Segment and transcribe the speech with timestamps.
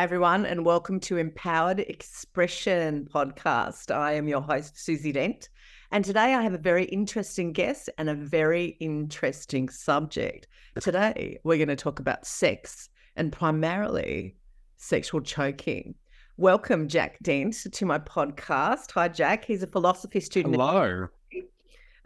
[0.00, 3.94] Hi, everyone, and welcome to Empowered Expression podcast.
[3.94, 5.50] I am your host, Suzi Dent,
[5.90, 10.46] and today I have a very interesting guest and a very interesting subject.
[10.80, 14.36] Today, we're going to talk about sex and primarily
[14.78, 15.94] sexual choking.
[16.38, 18.92] Welcome, Jack Dent, to my podcast.
[18.92, 19.44] Hi, Jack.
[19.44, 20.56] He's a philosophy student.
[20.56, 21.08] Hello.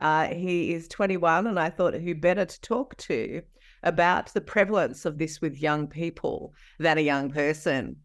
[0.00, 3.42] Uh, he is 21, and I thought who better to talk to
[3.84, 7.96] about the prevalence of this with young people than a young person.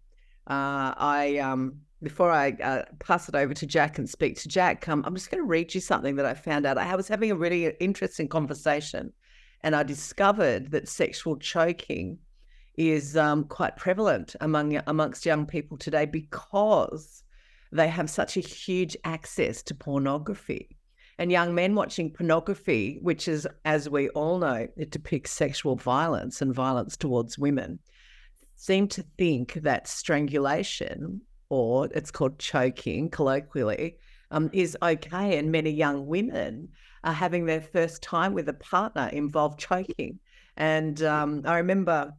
[0.48, 4.88] Uh, I um, before I uh, pass it over to Jack and speak to Jack,
[4.88, 6.78] um, I'm just going to read you something that I found out.
[6.78, 9.12] I was having a really interesting conversation,
[9.62, 12.20] and I discovered that sexual choking
[12.78, 17.24] is um, quite prevalent among amongst young people today because
[17.72, 20.79] they have such a huge access to pornography
[21.20, 26.42] and young men watching pornography, which is, as we all know, it depicts sexual violence
[26.42, 27.78] and violence towards women,
[28.56, 33.98] seem to think that strangulation, or it's called choking colloquially,
[34.32, 35.38] um, is okay.
[35.38, 36.70] And many young women
[37.04, 40.20] are having their first time with a partner involve choking.
[40.56, 42.14] And um, I remember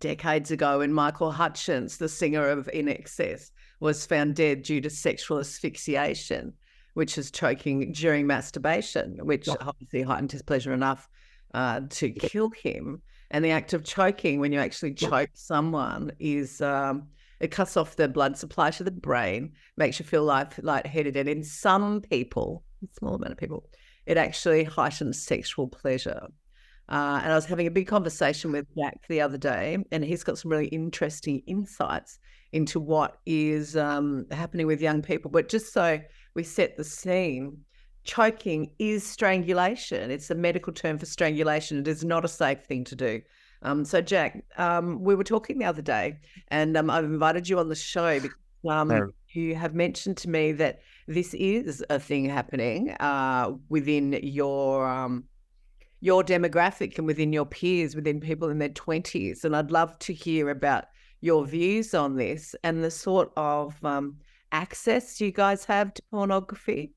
[0.00, 5.38] decades ago when Michael Hutchence, the singer of INXS, was found dead due to sexual
[5.38, 6.54] asphyxiation
[6.94, 9.56] which is choking during masturbation, which oh.
[9.60, 11.08] obviously heightened his pleasure enough
[11.52, 13.02] uh, to kill him.
[13.30, 17.08] And the act of choking, when you actually choke someone, is um,
[17.40, 21.16] it cuts off the blood supply to the brain, makes you feel light, lightheaded.
[21.16, 23.68] And in some people, a small amount of people,
[24.06, 26.28] it actually heightens sexual pleasure.
[26.88, 30.22] Uh, and I was having a big conversation with Jack the other day, and he's
[30.22, 32.18] got some really interesting insights
[32.52, 35.30] into what is um, happening with young people.
[35.30, 35.98] But just so
[36.34, 37.58] we set the scene,
[38.04, 40.10] choking is strangulation.
[40.10, 41.78] It's a medical term for strangulation.
[41.78, 43.22] It is not a safe thing to do.
[43.62, 47.58] Um, so, Jack, um, we were talking the other day, and um, I've invited you
[47.58, 48.36] on the show because
[48.68, 54.86] um, you have mentioned to me that this is a thing happening uh, within your
[54.86, 55.24] um,
[56.00, 59.44] your demographic and within your peers, within people in their twenties.
[59.44, 60.84] And I'd love to hear about
[61.22, 64.16] your views on this and the sort of um,
[64.54, 66.94] access you guys have to pornography?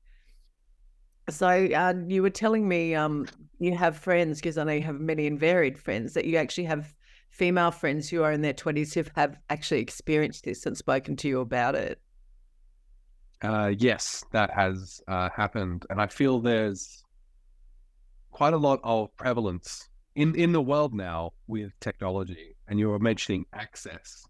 [1.28, 3.26] So uh, you were telling me um,
[3.58, 6.64] you have friends because I know you have many and varied friends that you actually
[6.64, 6.94] have
[7.30, 11.28] female friends who are in their twenties who have actually experienced this and spoken to
[11.28, 12.00] you about it.
[13.42, 17.04] Uh, yes, that has uh, happened, and I feel there's
[18.30, 22.56] quite a lot of prevalence in in the world now with technology.
[22.68, 24.26] And you were mentioning access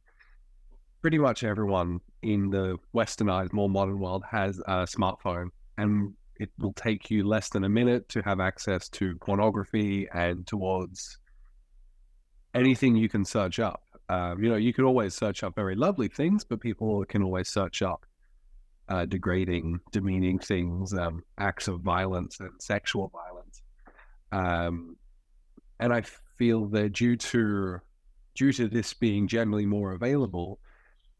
[1.01, 6.73] pretty much everyone in the westernized, more modern world has a smartphone, and it will
[6.73, 11.19] take you less than a minute to have access to pornography and towards
[12.55, 13.83] anything you can search up.
[14.09, 17.49] Um, you know, you can always search up very lovely things, but people can always
[17.49, 18.07] search up
[18.89, 23.63] uh, degrading, demeaning things, um, acts of violence and sexual violence.
[24.33, 24.97] Um,
[25.81, 26.03] and I
[26.37, 27.81] feel that due to
[28.35, 30.61] due to this being generally more available,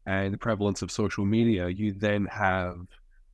[0.09, 2.77] and the prevalence of social media, you then have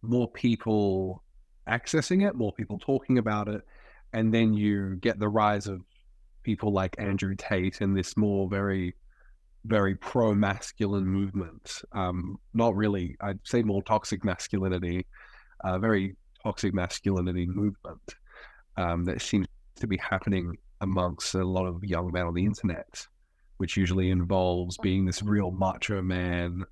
[0.02, 1.24] more people
[1.70, 3.62] accessing it, more people talking about it,
[4.12, 5.82] and then you get the rise of
[6.44, 8.94] people like Andrew Tate and this more very,
[9.64, 11.82] very pro masculine movement.
[11.94, 15.06] Um, not really, I'd say more toxic masculinity,
[15.64, 18.16] uh, very toxic masculinity movement
[18.76, 19.48] um, that seems
[19.78, 23.08] to be happening amongst a lot of young men on the internet
[23.58, 26.64] which usually involves being this real macho man,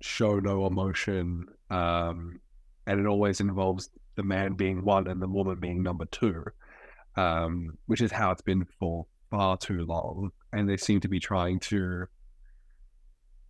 [0.00, 2.40] show no emotion, um,
[2.86, 6.44] and it always involves the man being one and the woman being number two,
[7.16, 10.30] um, which is how it's been for far too long.
[10.52, 12.06] And they seem to be trying to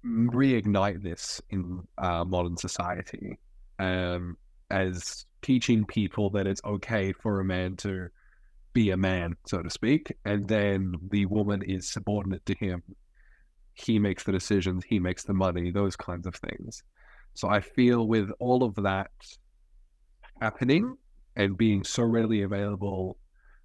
[0.04, 3.38] reignite this in uh, modern society
[3.78, 4.36] um,
[4.70, 8.08] as teaching people that it's okay for a man to
[8.76, 12.82] be a man, so to speak, and then the woman is subordinate to him.
[13.72, 16.82] He makes the decisions, he makes the money, those kinds of things.
[17.32, 19.10] So I feel with all of that
[20.42, 20.94] happening
[21.36, 23.16] and being so readily available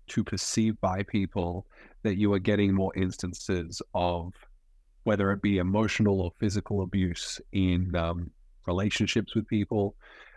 [0.08, 1.68] to perceive by people
[2.04, 4.34] that you are getting more instances of
[5.04, 8.32] whether it be emotional or physical abuse in um,
[8.66, 9.94] relationships with people,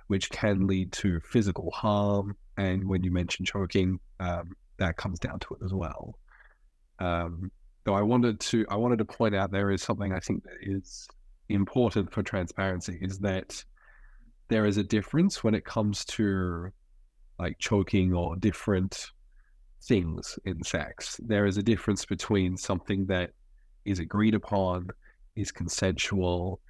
[0.08, 2.36] which can lead to physical harm.
[2.56, 6.18] And when you mention choking, um, that comes down to it as well.
[6.98, 7.50] Um,
[7.84, 10.56] though I wanted to, I wanted to point out there is something I think that
[10.62, 11.08] is
[11.48, 13.62] important for transparency is that
[14.48, 16.70] there is a difference when it comes to
[17.38, 19.10] like choking or different
[19.82, 21.20] things in sex.
[21.24, 23.30] There is a difference between something that
[23.84, 24.88] is agreed upon
[25.36, 26.60] is consensual,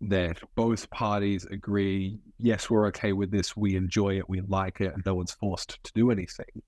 [0.00, 4.92] that both parties agree, yes, we're okay with this, we enjoy it, we like it,
[4.94, 6.62] and no one's forced to do anything.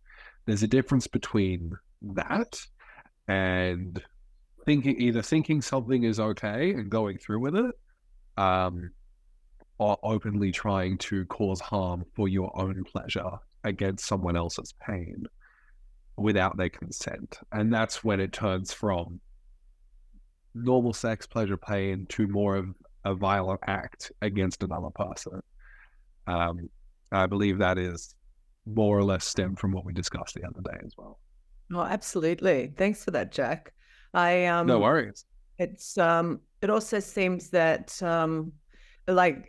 [0.49, 2.59] There's a difference between that
[3.29, 4.03] and
[4.65, 7.75] thinking either thinking something is okay and going through with it,
[8.39, 8.91] um,
[9.77, 13.31] or openly trying to cause harm for your own pleasure
[13.65, 15.27] against someone else's pain
[16.17, 17.41] without their consent.
[17.53, 19.21] And that's when it turns from
[20.55, 22.69] normal sex, pleasure, pain to more of
[23.05, 25.43] a violent act against another person.
[26.27, 26.71] Um,
[27.13, 28.15] I believe that is
[28.75, 31.19] more or less stem from what we discussed the other day as well.
[31.73, 32.73] Oh, absolutely.
[32.77, 33.73] Thanks for that, Jack.
[34.15, 35.25] I um no worries.
[35.59, 38.53] It's um it also seems that um
[39.07, 39.49] like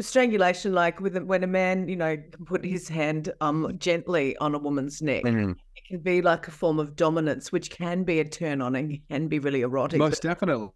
[0.00, 4.54] strangulation, like with when a man, you know, can put his hand um gently on
[4.54, 5.52] a woman's neck, mm-hmm.
[5.76, 8.98] it can be like a form of dominance, which can be a turn on and
[9.08, 9.98] can be really erotic.
[9.98, 10.68] Most definitely.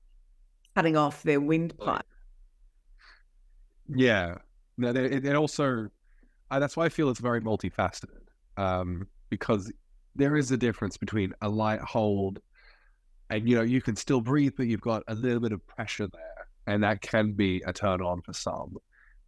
[0.74, 2.04] Cutting off their windpipe.
[3.88, 4.36] Yeah.
[4.76, 5.88] No, it also
[6.56, 8.20] uh, that's why I feel it's very multifaceted.
[8.56, 9.72] Um, because
[10.14, 12.40] there is a difference between a light hold
[13.30, 16.06] and you know, you can still breathe, but you've got a little bit of pressure
[16.06, 16.46] there.
[16.66, 18.76] And that can be a turn on for some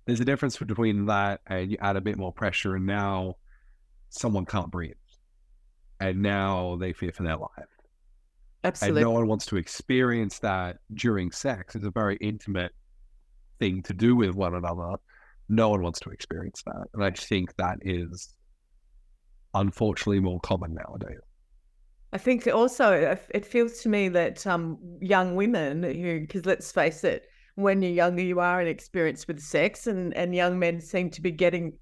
[0.06, 3.34] there's a difference between that and you add a bit more pressure and now
[4.08, 4.94] someone can't breathe
[6.00, 7.50] and now they fear for their life
[8.64, 12.72] absolutely and no one wants to experience that during sex it's a very intimate
[13.58, 14.94] thing to do with one another
[15.48, 18.34] no one wants to experience that and i think that is
[19.54, 21.20] unfortunately more common nowadays
[22.12, 27.04] I think also it feels to me that um, young women who, because let's face
[27.04, 27.26] it,
[27.56, 31.30] when you're younger, you are inexperienced with sex, and, and young men seem to be
[31.30, 31.72] getting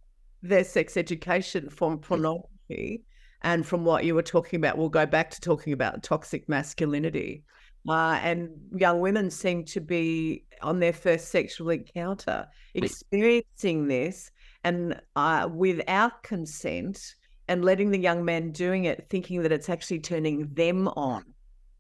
[0.43, 3.03] their sex education from pornography
[3.43, 4.79] and from what you were talking about.
[4.79, 7.45] We'll go back to talking about toxic masculinity.
[7.89, 14.31] Uh, and young women seem to be on their first sexual encounter experiencing this
[14.65, 17.15] and uh, without consent
[17.49, 21.23] and letting the young men doing it thinking that it's actually turning them on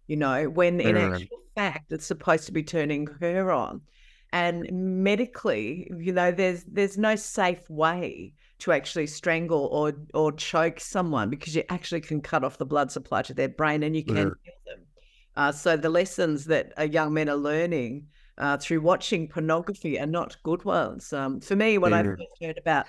[0.07, 3.81] you know when in actual fact it's supposed to be turning her on
[4.33, 10.81] and medically you know there's there's no safe way to actually strangle or or choke
[10.81, 14.05] someone because you actually can cut off the blood supply to their brain and you
[14.05, 14.23] can yeah.
[14.23, 14.84] kill them
[15.37, 18.07] uh, so the lessons that young men are learning
[18.39, 21.13] uh, through watching pornography are not good ones.
[21.13, 21.93] Um, for me, when.
[21.93, 22.87] I first heard about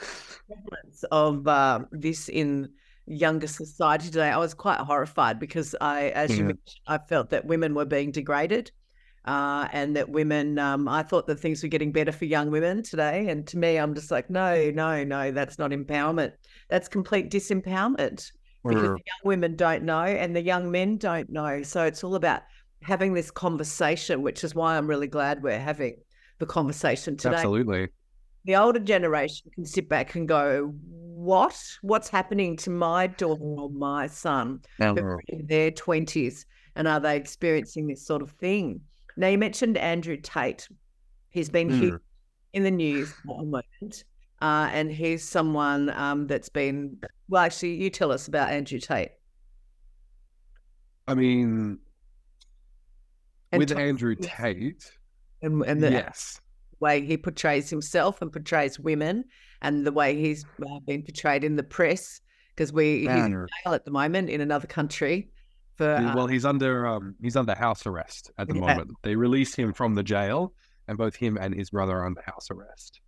[0.48, 2.70] prevalence of uh, this in
[3.08, 7.46] younger society today, I was quite horrified because I, as you mentioned, I felt that
[7.46, 8.72] women were being degraded.
[9.26, 12.84] Uh, and that women, um, I thought that things were getting better for young women
[12.84, 13.28] today.
[13.28, 16.34] And to me, I'm just like, no, no, no, that's not empowerment.
[16.70, 18.32] That's complete disempowerment
[18.68, 21.64] because the young women don't know and the young men don't know.
[21.64, 22.42] So it's all about
[22.82, 25.98] having this conversation, which is why I'm really glad we're having
[26.40, 27.36] the conversation today.
[27.36, 27.90] Absolutely.
[28.46, 31.60] The older generation can sit back and go, what?
[31.82, 36.46] What's happening to my daughter or my son in their 20s?
[36.76, 38.82] And are they experiencing this sort of thing?
[39.18, 40.68] Now, you mentioned Andrew Tate.
[41.30, 41.80] He's been mm.
[41.80, 42.02] here
[42.54, 44.04] in the news at the moment.
[44.46, 47.00] Uh, and he's someone um, that's been,
[47.30, 49.10] well, actually, you tell us about Andrew Tate.
[51.08, 51.80] I mean,
[53.52, 54.92] and with Andrew Tate,
[55.42, 56.40] and, and the yes.
[56.80, 59.24] way he portrays himself and portrays women,
[59.64, 60.46] and the way he's
[60.86, 64.68] been portrayed in the press, because we he's in jail at the moment in another
[64.68, 65.32] country.
[65.74, 68.62] For, uh, well, he's under um, he's under house arrest at the yeah.
[68.62, 68.92] moment.
[69.02, 70.54] They release him from the jail,
[70.88, 73.02] and both him and his brother are under house arrest.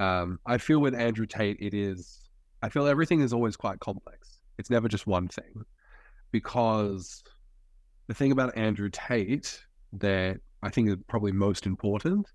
[0.00, 2.20] Um, I feel with Andrew Tate, it is.
[2.62, 4.40] I feel everything is always quite complex.
[4.58, 5.64] It's never just one thing,
[6.32, 7.22] because
[8.06, 9.60] the thing about Andrew Tate
[9.94, 12.26] that I think is probably most important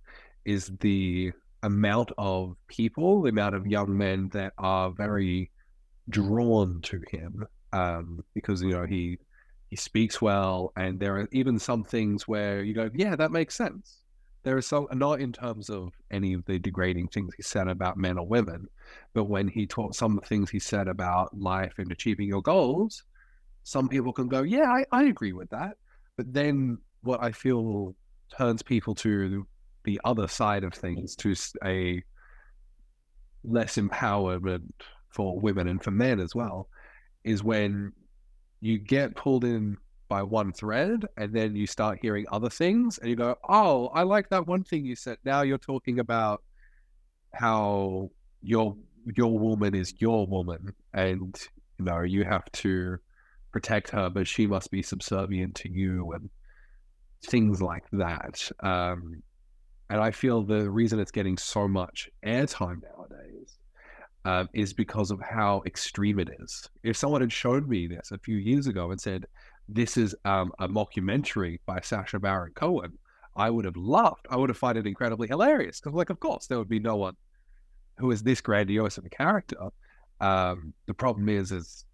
[0.45, 1.31] is the
[1.63, 5.51] amount of people, the amount of young men that are very
[6.09, 9.17] drawn to him um, because you know he
[9.69, 13.55] he speaks well, and there are even some things where you go, yeah, that makes
[13.55, 13.99] sense.
[14.43, 17.97] There are some not in terms of any of the degrading things he said about
[17.97, 18.67] men or women,
[19.13, 22.41] but when he taught some of the things he said about life and achieving your
[22.41, 23.03] goals,
[23.63, 25.77] some people can go, yeah, I, I agree with that.
[26.15, 27.95] But then what I feel
[28.35, 29.45] turns people to
[29.83, 32.01] the other side of things, to a
[33.43, 34.71] less empowerment
[35.09, 36.69] for women and for men as well,
[37.23, 37.91] is when
[38.61, 39.77] you get pulled in
[40.09, 44.03] by one thread and then you start hearing other things and you go, oh, I
[44.03, 45.17] like that one thing you said.
[45.23, 46.43] Now you're talking about
[47.33, 48.09] how
[48.41, 48.75] your
[49.15, 51.39] your woman is your woman and
[51.77, 52.97] you know you have to
[53.51, 56.11] protect her, but she must be subservient to you.
[56.13, 56.29] And
[57.25, 58.49] things like that.
[58.61, 59.21] Um,
[59.89, 63.57] and I feel the reason it's getting so much airtime nowadays
[64.25, 66.69] um, is because of how extreme it is.
[66.83, 69.25] If someone had shown me this a few years ago and said,
[69.71, 72.97] this is um, a mockumentary by Sacha Baron Cohen,
[73.35, 74.27] I would have laughed.
[74.29, 76.95] I would have found it incredibly hilarious because, like, of course, there would be no
[76.95, 77.15] one
[77.97, 79.69] who is this grandiose of a character.
[80.19, 81.85] Um, the problem is, is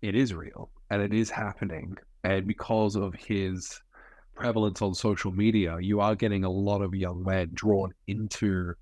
[0.00, 3.80] it is real and it is happening, and because of his
[4.34, 8.74] prevalence on social media, you are getting a lot of young men drawn into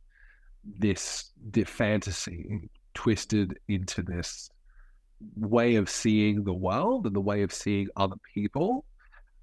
[0.78, 4.50] this, this fantasy, twisted into this
[5.36, 8.84] way of seeing the world and the way of seeing other people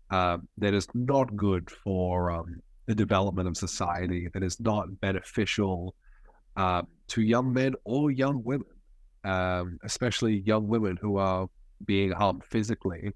[0.09, 5.93] um, that is not good for um, the development of society, that is not beneficial
[6.55, 8.67] uh, to young men or young women,
[9.23, 11.47] um, especially young women who are
[11.85, 13.11] being harmed physically.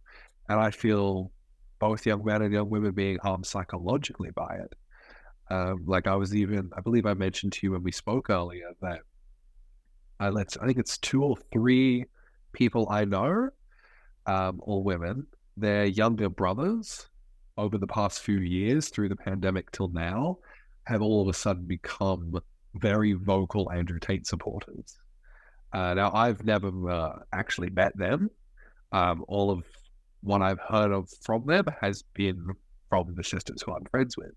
[0.49, 1.31] And I feel
[1.79, 4.73] both young men and young women being harmed psychologically by it.
[5.49, 8.71] Um, like I was even, I believe I mentioned to you when we spoke earlier
[8.81, 8.99] that
[10.19, 12.05] I let's, I think it's two or three
[12.53, 13.49] people I know,
[14.25, 15.27] um, all women,
[15.57, 17.07] their younger brothers
[17.57, 20.37] over the past few years through the pandemic till now
[20.85, 22.39] have all of a sudden become
[22.75, 24.97] very vocal Andrew Tate supporters.
[25.73, 28.29] Uh, now, I've never uh, actually met them.
[28.91, 29.63] Um, all of
[30.21, 32.45] what I've heard of from them has been
[32.89, 34.33] from the sisters who I'm friends with.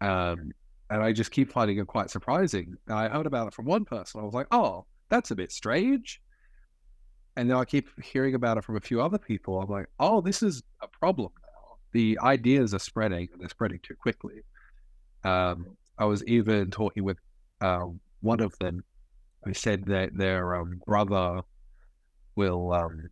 [0.00, 0.50] Um,
[0.90, 2.74] and I just keep finding it quite surprising.
[2.88, 4.20] I heard about it from one person.
[4.20, 6.20] I was like, oh, that's a bit strange.
[7.40, 9.58] And then I keep hearing about it from a few other people.
[9.58, 11.76] I'm like, oh, this is a problem now.
[11.92, 14.42] The ideas are spreading and they're spreading too quickly.
[15.24, 17.16] Um, I was even talking with
[17.62, 17.86] uh,
[18.20, 18.84] one of them
[19.42, 21.40] who said that their um, brother
[22.36, 23.08] will um,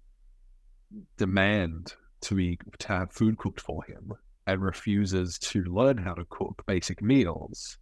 [1.16, 4.12] demand to be to have food cooked for him
[4.47, 7.78] and refuses to learn how to cook basic meals,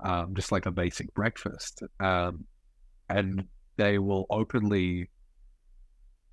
[0.00, 1.82] um, just like a basic breakfast.
[2.00, 2.44] Um,
[3.08, 3.46] and
[3.78, 5.08] they will openly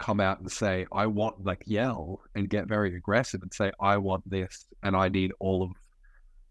[0.06, 3.98] come out and say, I want, like, yell and get very aggressive and say, I
[3.98, 5.72] want this and I need all of,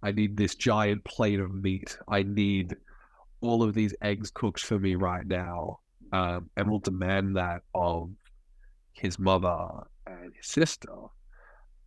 [0.03, 1.99] I need this giant plate of meat.
[2.09, 2.77] I need
[3.41, 5.79] all of these eggs cooked for me right now.
[6.13, 8.11] Um, and will demand that of
[8.93, 9.67] his mother
[10.07, 10.95] and his sister.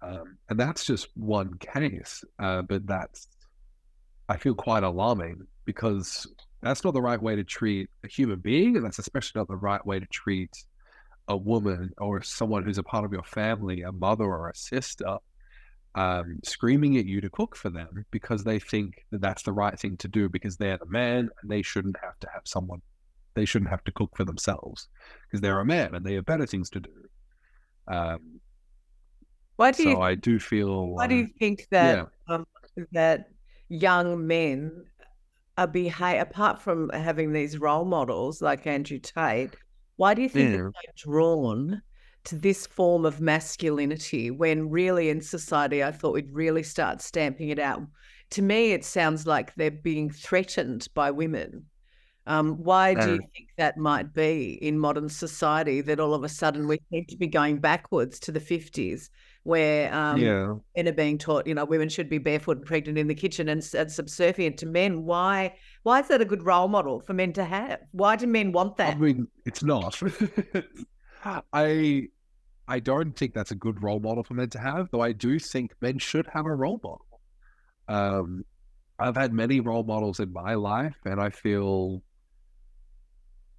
[0.02, 3.28] Um, and that's just one case, uh, but that's,
[4.28, 6.26] I feel quite alarming because
[6.64, 8.78] that's not the right way to treat a human being.
[8.78, 10.50] And that's especially not the right way to treat
[11.28, 15.18] a woman or someone who's a part of your family, a mother or a sister,
[15.96, 19.80] um, screaming at you to cook for them because they think that that's the right
[19.80, 22.82] thing to do because they're the man and they shouldn't have to have someone,
[23.34, 24.90] they shouldn't have to cook for themselves
[25.26, 26.92] because they're a man and they have better things to do.
[27.88, 28.42] Um,
[29.56, 30.02] why do so you?
[30.02, 30.88] I do feel.
[30.88, 32.46] Why do you um, think that um,
[32.92, 33.30] that
[33.70, 34.86] young men
[35.58, 39.56] are behave apart from having these role models like Andrew Tate?
[39.98, 40.70] Why do you think Yeah.
[40.74, 41.82] they're so drawn
[42.26, 47.50] to this form of masculinity when really in society I thought we'd really start stamping
[47.50, 47.84] it out?
[48.32, 51.68] To me, it sounds like they're being threatened by women.
[52.28, 56.24] Um, why do you Uh, think that might be in modern society that all of
[56.24, 59.10] a sudden we seem to be going backwards to the 50s
[59.46, 60.56] where um, yeah.
[60.76, 63.48] men are being taught, you know, women should be barefoot and pregnant in the kitchen
[63.48, 65.04] and, and subservient to men.
[65.04, 65.56] Why?
[65.84, 67.80] Why is that a good role model for men to have?
[67.92, 68.96] Why do men want that?
[68.96, 70.02] I mean, it's not.
[71.54, 72.08] I
[72.68, 75.38] I don't think that's a good role model for men to have, though I do
[75.38, 77.22] think men should have a role model.
[77.88, 78.46] Um,
[78.98, 82.02] I've had many role models in my life, and I feel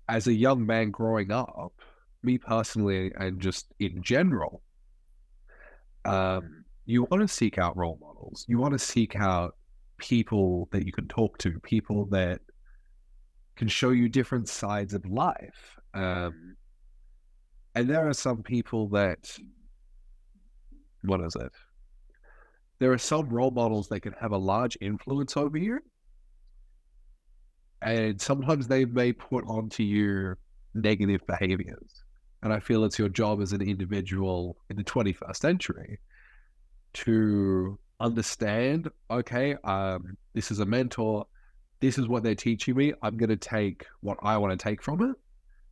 [0.08, 1.74] as a young man growing up,
[2.24, 4.62] me personally, and just in general,
[6.06, 8.44] um, you want to seek out role models.
[8.48, 9.56] You want to seek out
[9.98, 12.40] people that you can talk to, people that
[13.56, 15.78] can show you different sides of life.
[15.94, 16.56] Um,
[17.74, 19.36] and there are some people that,
[21.02, 21.52] what is it?
[22.78, 25.80] There are some role models that can have a large influence over you.
[27.82, 30.34] And sometimes they may put onto you
[30.74, 32.04] negative behaviors.
[32.46, 35.98] And I feel it's your job as an individual in the 21st century
[36.92, 41.26] to understand okay, um, this is a mentor,
[41.80, 42.92] this is what they're teaching me.
[43.02, 45.16] I'm going to take what I want to take from it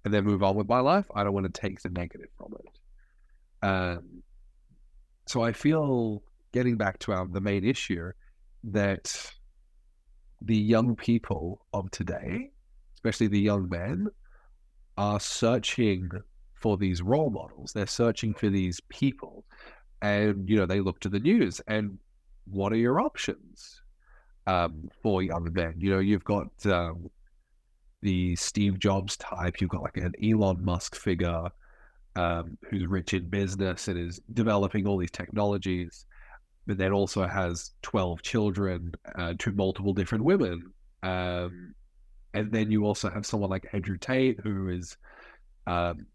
[0.04, 1.06] and then move on with my life.
[1.14, 3.64] I don't want to take the negative from it.
[3.64, 4.24] Um,
[5.26, 8.10] so I feel getting back to our the main issue
[8.64, 9.32] that
[10.42, 12.50] the young people of today,
[12.96, 14.08] especially the young men,
[14.98, 16.10] are searching
[16.64, 17.74] for these role models.
[17.74, 19.44] They're searching for these people,
[20.00, 21.60] and you know they look to the news.
[21.66, 21.98] And
[22.46, 23.82] what are your options
[24.46, 25.74] um, for young men?
[25.76, 27.10] You know, you've got um,
[28.00, 31.50] the Steve Jobs type, you've got like an Elon Musk figure
[32.16, 36.06] um, who's rich in business and is developing all these technologies,
[36.66, 40.72] but then also has 12 children uh, to multiple different women.
[41.02, 41.74] Um,
[42.32, 44.96] and then you also have someone like Andrew Tate, who is,
[45.66, 46.06] um,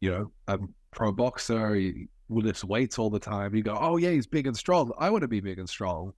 [0.00, 0.58] you know, a
[0.90, 1.74] pro boxer.
[1.74, 3.54] He lifts weights all the time.
[3.54, 4.92] You go, oh, yeah, he's big and strong.
[4.98, 6.12] I want to be big and strong.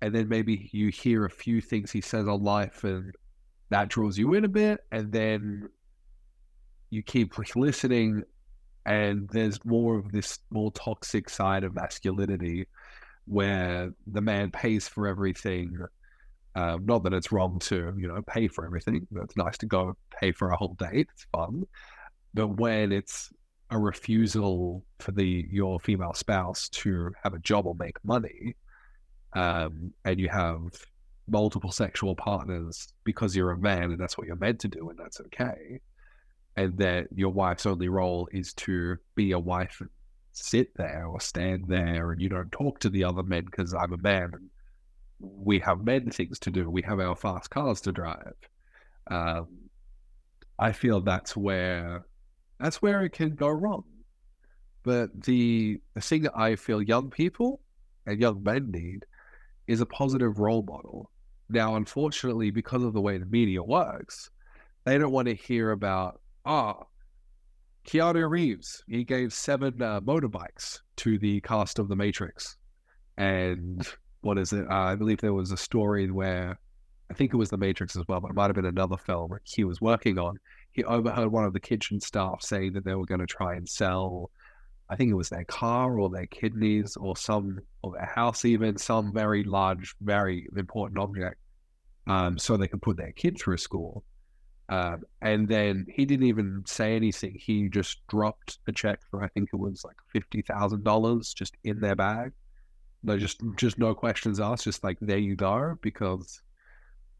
[0.00, 3.12] And then maybe you hear a few things he says on life and
[3.70, 4.80] that draws you in a bit.
[4.92, 5.68] And then
[6.90, 8.22] you keep listening
[8.86, 12.66] and there's more of this more toxic side of masculinity
[13.26, 15.76] where the man pays for everything.
[16.54, 19.06] Um, not that it's wrong to you know pay for everything.
[19.14, 21.08] It's nice to go pay for a whole date.
[21.12, 21.64] It's fun,
[22.38, 23.32] but when it's
[23.70, 28.54] a refusal for the your female spouse to have a job or make money,
[29.32, 30.60] um, and you have
[31.26, 34.98] multiple sexual partners because you're a man and that's what you're meant to do and
[34.98, 35.80] that's okay
[36.56, 39.90] and that your wife's only role is to be a wife and
[40.32, 43.92] sit there or stand there and you don't talk to the other men because I'm
[43.92, 44.48] a man and
[45.18, 46.70] we have men things to do.
[46.70, 48.34] We have our fast cars to drive.
[49.10, 49.48] Um,
[50.58, 52.04] I feel that's where
[52.60, 53.84] that's where it can go wrong.
[54.82, 57.60] But the the thing that I feel young people
[58.06, 59.04] and young men need
[59.66, 61.10] is a positive role model.
[61.50, 64.30] Now, unfortunately, because of the way the media works,
[64.84, 66.84] they don't want to hear about ah,
[67.88, 72.56] Keanu Reeves, he gave seven uh, motorbikes to the cast of The Matrix.
[73.16, 73.86] And
[74.20, 74.66] what is it?
[74.70, 76.58] Uh, I believe there was a story where
[77.10, 79.30] I think it was The Matrix as well, but it might have been another film
[79.30, 80.38] where he was working on.
[80.78, 83.68] He overheard one of the kitchen staff saying that they were going to try and
[83.68, 84.30] sell,
[84.88, 88.78] I think it was their car or their kidneys or some, or their house, even
[88.78, 91.40] some very large, very important object,
[92.06, 94.04] um, so they could put their kid through school.
[94.68, 97.36] Um, and then he didn't even say anything.
[97.40, 101.56] He just dropped a check for I think it was like fifty thousand dollars just
[101.64, 102.30] in their bag.
[103.02, 104.62] No, just just no questions asked.
[104.62, 105.76] Just like there you go.
[105.82, 106.40] Because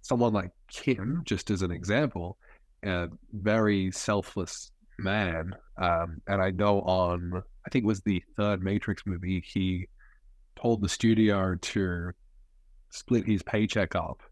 [0.02, 2.38] someone like Kim, just as an example,
[2.84, 5.54] a very selfless man.
[5.80, 9.88] Um, and I know on I think it was the third Matrix movie, he
[10.56, 12.10] told the studio to
[12.90, 14.22] split his paycheck up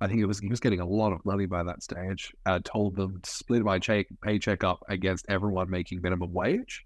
[0.00, 2.32] I think it was he was getting a lot of money by that stage.
[2.46, 6.84] Uh, told them to split my check, paycheck up against everyone making minimum wage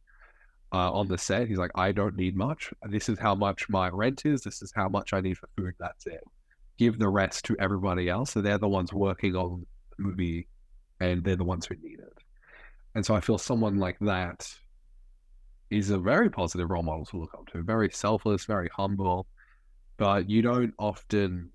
[0.72, 1.48] uh, on the set.
[1.48, 2.72] He's like, I don't need much.
[2.88, 4.42] This is how much my rent is.
[4.42, 5.74] This is how much I need for food.
[5.78, 6.24] That's it.
[6.78, 8.32] Give the rest to everybody else.
[8.32, 9.66] So they're the ones working on
[9.98, 10.48] the movie,
[11.02, 12.18] and they're the ones who need it.
[12.94, 14.48] And so I feel someone like that
[15.70, 17.62] is a very positive role model to look up to.
[17.62, 19.26] Very selfless, very humble,
[19.96, 21.50] but you don't often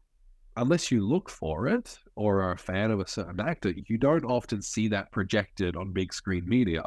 [0.58, 4.26] unless you look for it or are a fan of a certain actor, you don't
[4.26, 6.84] often see that projected on big screen media.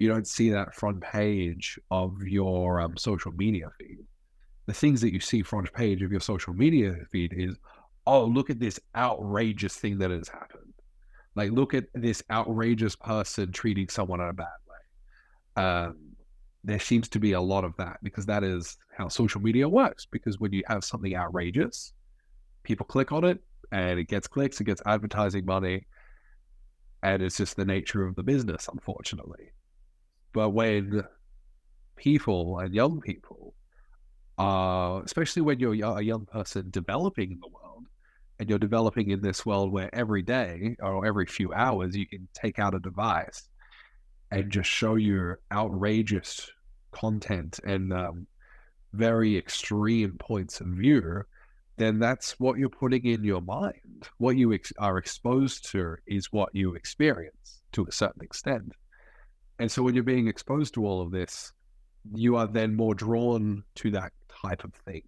[0.00, 3.98] You don't see that front page of your um, social media feed.
[4.66, 7.56] The things that you see front page of your social media feed is,
[8.04, 10.73] oh, look at this outrageous thing that has happened.
[11.34, 15.62] Like, look at this outrageous person treating someone in a bad way.
[15.62, 15.96] Um,
[16.62, 20.06] there seems to be a lot of that because that is how social media works.
[20.06, 21.92] Because when you have something outrageous,
[22.62, 23.38] people click on it
[23.72, 25.86] and it gets clicks, it gets advertising money,
[27.02, 29.50] and it's just the nature of the business, unfortunately.
[30.32, 31.04] But when
[31.96, 33.54] people and young people
[34.38, 37.84] are, especially when you're a young person developing in the world,
[38.38, 42.28] and you're developing in this world where every day or every few hours you can
[42.34, 43.48] take out a device
[44.30, 46.50] and just show your outrageous
[46.90, 48.26] content and um,
[48.92, 51.24] very extreme points of view
[51.76, 54.08] then that's what you're putting in your mind.
[54.18, 58.72] What you ex- are exposed to is what you experience to a certain extent.
[59.58, 61.52] And so when you're being exposed to all of this,
[62.14, 65.02] you are then more drawn to that type of thing,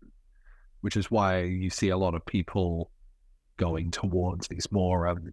[0.80, 2.90] which is why you see a lot of people
[3.56, 5.32] going towards these more um,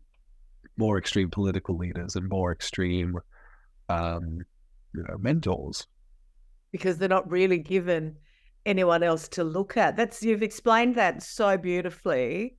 [0.77, 3.19] more extreme political leaders and more extreme
[3.89, 4.41] um,
[4.93, 5.87] you know, mentors.
[6.71, 8.15] Because they're not really given
[8.65, 9.95] anyone else to look at.
[9.95, 12.55] That's you've explained that so beautifully.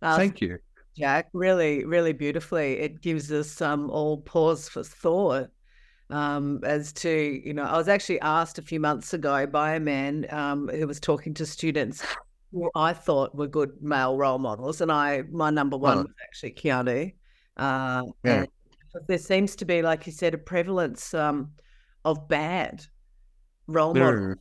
[0.00, 0.58] Uh, Thank you,
[0.96, 1.28] Jack.
[1.32, 2.78] Really, really beautifully.
[2.78, 5.50] It gives us um, all pause for thought
[6.10, 7.64] um, as to you know.
[7.64, 11.34] I was actually asked a few months ago by a man um, who was talking
[11.34, 12.04] to students
[12.52, 16.02] who I thought were good male role models, and I my number one oh.
[16.02, 17.12] was actually Keanu.
[17.56, 18.44] Uh, yeah.
[19.08, 21.50] there seems to be, like you said, a prevalence um,
[22.04, 22.84] of bad
[23.66, 24.36] role models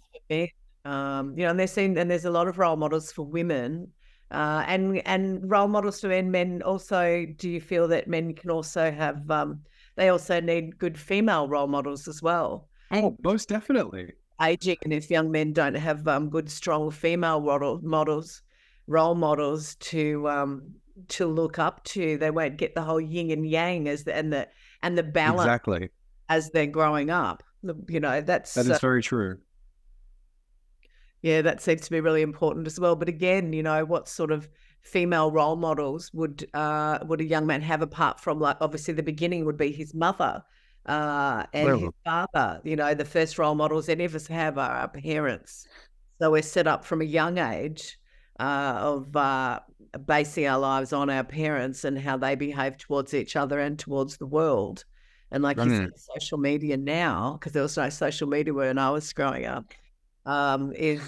[0.85, 3.91] Um, you know, and there's seen and there's a lot of role models for women,
[4.31, 6.31] uh, and and role models for men.
[6.31, 9.29] Men also, do you feel that men can also have?
[9.29, 9.61] Um,
[9.95, 12.69] they also need good female role models as well.
[12.91, 14.13] Oh, most definitely.
[14.41, 18.43] Aging, and if young men don't have um, good, strong female model, models,
[18.85, 20.75] role models to um,
[21.09, 24.31] to look up to, they won't get the whole yin and yang as the and
[24.31, 24.47] the
[24.83, 25.89] and the balance exactly
[26.29, 27.43] as they're growing up.
[27.89, 29.39] You know, that's that is uh, very true.
[31.21, 32.95] Yeah, that seems to be really important as well.
[32.95, 34.47] But again, you know, what sort of
[34.81, 39.03] female role models would uh, would a young man have apart from like obviously the
[39.03, 40.43] beginning would be his mother
[40.87, 42.61] uh, and well, his father.
[42.63, 45.67] You know, the first role models any of us have are our parents.
[46.19, 47.97] So we're set up from a young age
[48.39, 49.59] uh, of uh,
[50.05, 54.17] basing our lives on our parents and how they behave towards each other and towards
[54.17, 54.85] the world.
[55.31, 58.89] And like you said, social media now, because there was no social media when I
[58.89, 59.73] was growing up,
[60.25, 61.01] um, is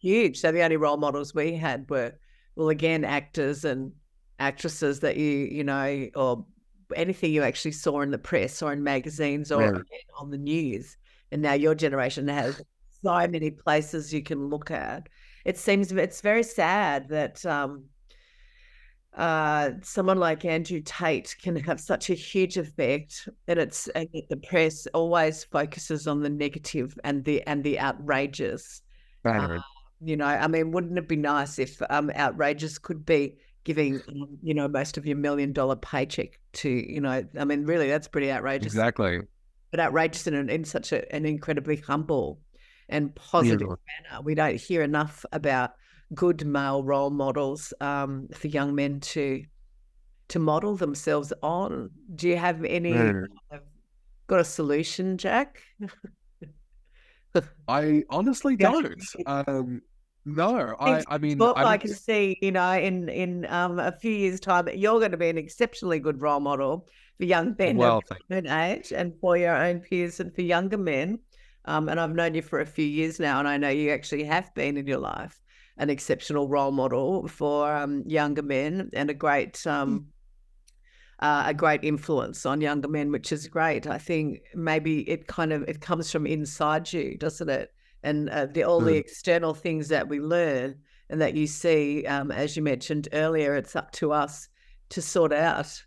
[0.00, 0.38] huge.
[0.38, 2.14] So the only role models we had were,
[2.56, 3.92] well, again, actors and
[4.38, 6.46] actresses that you, you know, or
[6.96, 9.82] anything you actually saw in the press or in magazines or right.
[10.18, 10.96] on the news.
[11.30, 12.60] And now your generation has
[13.02, 15.08] so many places you can look at.
[15.44, 17.84] It seems it's very sad that um,
[19.16, 24.36] uh, someone like Andrew Tate can have such a huge effect, and it's and the
[24.36, 28.82] press always focuses on the negative and the and the outrageous.
[29.24, 29.58] Uh,
[30.00, 34.38] you know, I mean, wouldn't it be nice if um, outrageous could be giving um,
[34.42, 37.24] you know most of your million dollar paycheck to you know?
[37.38, 38.72] I mean, really, that's pretty outrageous.
[38.72, 39.20] Exactly.
[39.70, 42.40] But outrageous in in such a, an incredibly humble
[42.88, 44.10] and positive yeah.
[44.10, 44.22] manner.
[44.22, 45.72] We don't hear enough about
[46.14, 49.44] good male role models um, for young men to
[50.28, 51.90] to model themselves on.
[52.14, 53.26] Do you have any no.
[54.26, 55.62] got a solution, Jack?
[57.68, 59.02] I honestly don't.
[59.26, 59.82] Um,
[60.36, 64.12] no, I, I mean, I, I can see, you know, in in um, a few
[64.12, 68.02] years' time, you're going to be an exceptionally good role model for young men well,
[68.30, 71.18] of age and for your own peers and for younger men.
[71.64, 74.24] Um, and I've known you for a few years now, and I know you actually
[74.24, 75.40] have been in your life
[75.78, 80.04] an exceptional role model for um, younger men and a great um, mm.
[81.20, 83.86] uh, a great influence on younger men, which is great.
[83.86, 87.72] I think maybe it kind of it comes from inside you, doesn't it?
[88.02, 88.86] And uh, the all mm.
[88.86, 90.76] the external things that we learn
[91.10, 94.48] and that you see, um, as you mentioned earlier, it's up to us
[94.90, 95.82] to sort out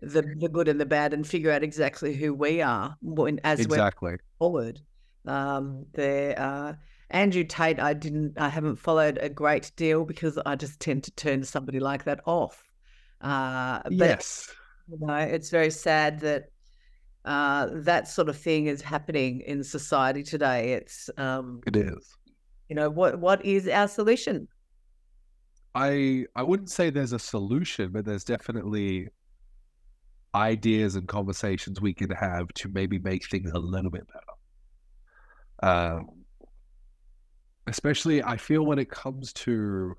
[0.00, 3.60] the the good and the bad and figure out exactly who we are when as
[3.60, 4.12] exactly.
[4.12, 4.80] we're forward.
[5.26, 6.38] Um, there.
[6.38, 6.74] Uh,
[7.10, 11.10] Andrew Tate, I didn't, I haven't followed a great deal because I just tend to
[11.10, 12.72] turn somebody like that off.
[13.20, 14.50] Uh, but, yes,
[14.88, 16.44] you know, it's very sad that
[17.24, 20.72] uh, that sort of thing is happening in society today.
[20.72, 22.16] It's um, it is.
[22.68, 23.18] You know what?
[23.20, 24.48] What is our solution?
[25.74, 29.08] I I wouldn't say there's a solution, but there's definitely
[30.34, 35.70] ideas and conversations we can have to maybe make things a little bit better.
[35.70, 36.08] Um,
[37.66, 39.94] especially I feel when it comes to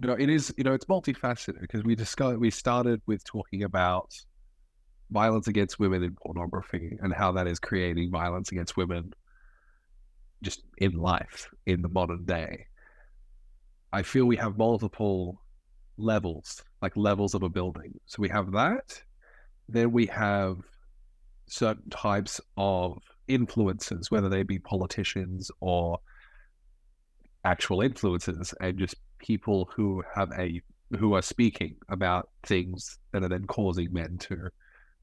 [0.00, 3.64] you know it is you know it's multifaceted because we discussed we started with talking
[3.64, 4.14] about
[5.10, 9.12] violence against women in pornography and how that is creating violence against women
[10.42, 12.66] just in life in the modern day.
[13.92, 15.40] I feel we have multiple
[15.96, 17.98] levels, like levels of a building.
[18.06, 19.02] So we have that,
[19.68, 20.58] then we have
[21.48, 25.98] certain types of influences, whether they be politicians or
[27.44, 30.62] actual influences, and just people who have a
[30.98, 34.48] who are speaking about things that are then causing men to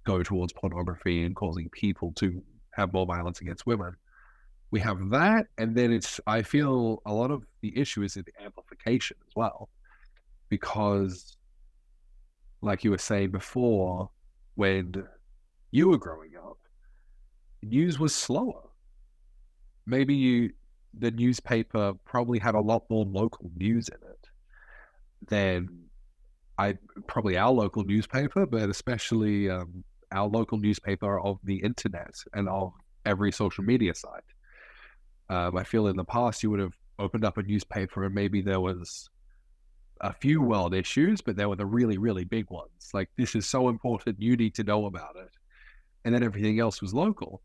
[0.06, 2.42] go towards pornography and causing people to
[2.72, 3.96] have more violence against women.
[4.72, 8.24] We have that, and then it's I feel a lot of the issue is in
[8.26, 9.70] the amplification as well,
[10.50, 11.36] because
[12.62, 14.10] like you were saying before,
[14.56, 14.94] when
[15.72, 16.58] you were growing up,
[17.62, 18.62] news was slower.
[19.86, 20.52] Maybe you,
[20.98, 24.30] the newspaper probably had a lot more local news in it
[25.28, 25.86] than
[26.58, 32.48] I probably our local newspaper, but especially um, our local newspaper of the internet and
[32.50, 32.74] of
[33.06, 34.24] every social media site.
[35.30, 38.42] Um, I feel in the past you would have opened up a newspaper and maybe
[38.42, 39.10] there was
[40.02, 42.90] a few world issues, but there were the really, really big ones.
[42.94, 45.32] Like this is so important, you need to know about it,
[46.04, 47.42] and then everything else was local.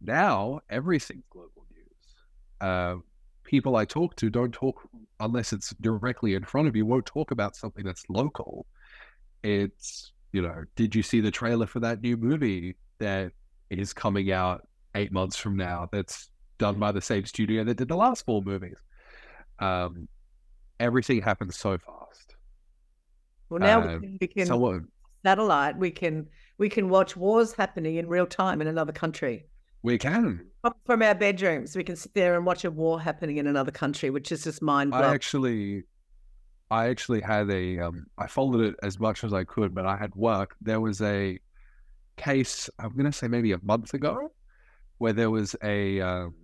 [0.00, 2.60] Now everything's global news.
[2.60, 2.96] Uh,
[3.44, 4.80] people I talk to don't talk
[5.18, 6.86] unless it's directly in front of you.
[6.86, 8.66] Won't talk about something that's local.
[9.42, 13.32] It's you know, did you see the trailer for that new movie that
[13.70, 15.88] is coming out eight months from now?
[15.92, 18.78] That's done by the same studio that did the last four movies.
[19.58, 20.08] Um,
[20.78, 22.36] everything happens so fast.
[23.48, 24.88] Well, now Uh, we can, we can Someone,
[25.24, 25.76] satellite.
[25.76, 29.46] We can we can watch wars happening in real time in another country
[29.82, 30.46] we can.
[30.60, 31.74] From- from our bedrooms.
[31.74, 34.60] We can sit there and watch a war happening in another country, which is just
[34.60, 35.84] mind I actually,
[36.70, 37.80] I actually had a.
[37.80, 40.54] Um, I followed it as much as I could, but I had work.
[40.60, 41.38] There was a
[42.16, 42.70] case.
[42.78, 44.32] I'm going to say maybe a month ago,
[44.98, 46.34] where there was a um,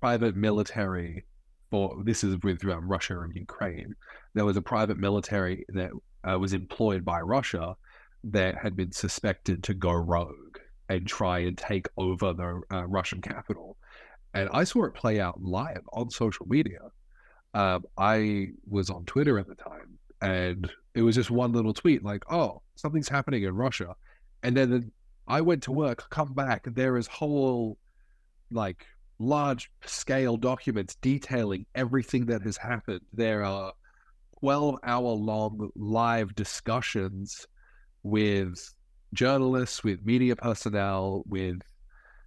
[0.00, 1.24] private military.
[1.70, 3.94] For this is with um, Russia and Ukraine.
[4.34, 5.90] There was a private military that
[6.28, 7.76] uh, was employed by Russia
[8.24, 13.22] that had been suspected to go rogue and try and take over the uh, Russian
[13.22, 13.78] capital.
[14.34, 16.80] And I saw it play out live on social media
[17.54, 22.02] um, I was on Twitter at the time, and it was just one little tweet
[22.04, 23.94] like, "Oh, something's happening in Russia,"
[24.42, 24.90] and then the,
[25.28, 27.78] I went to work, come back, there is whole
[28.50, 28.86] like
[29.18, 33.02] large scale documents detailing everything that has happened.
[33.12, 33.72] There are
[34.40, 37.46] twelve hour long live discussions
[38.02, 38.74] with
[39.14, 41.60] journalists, with media personnel, with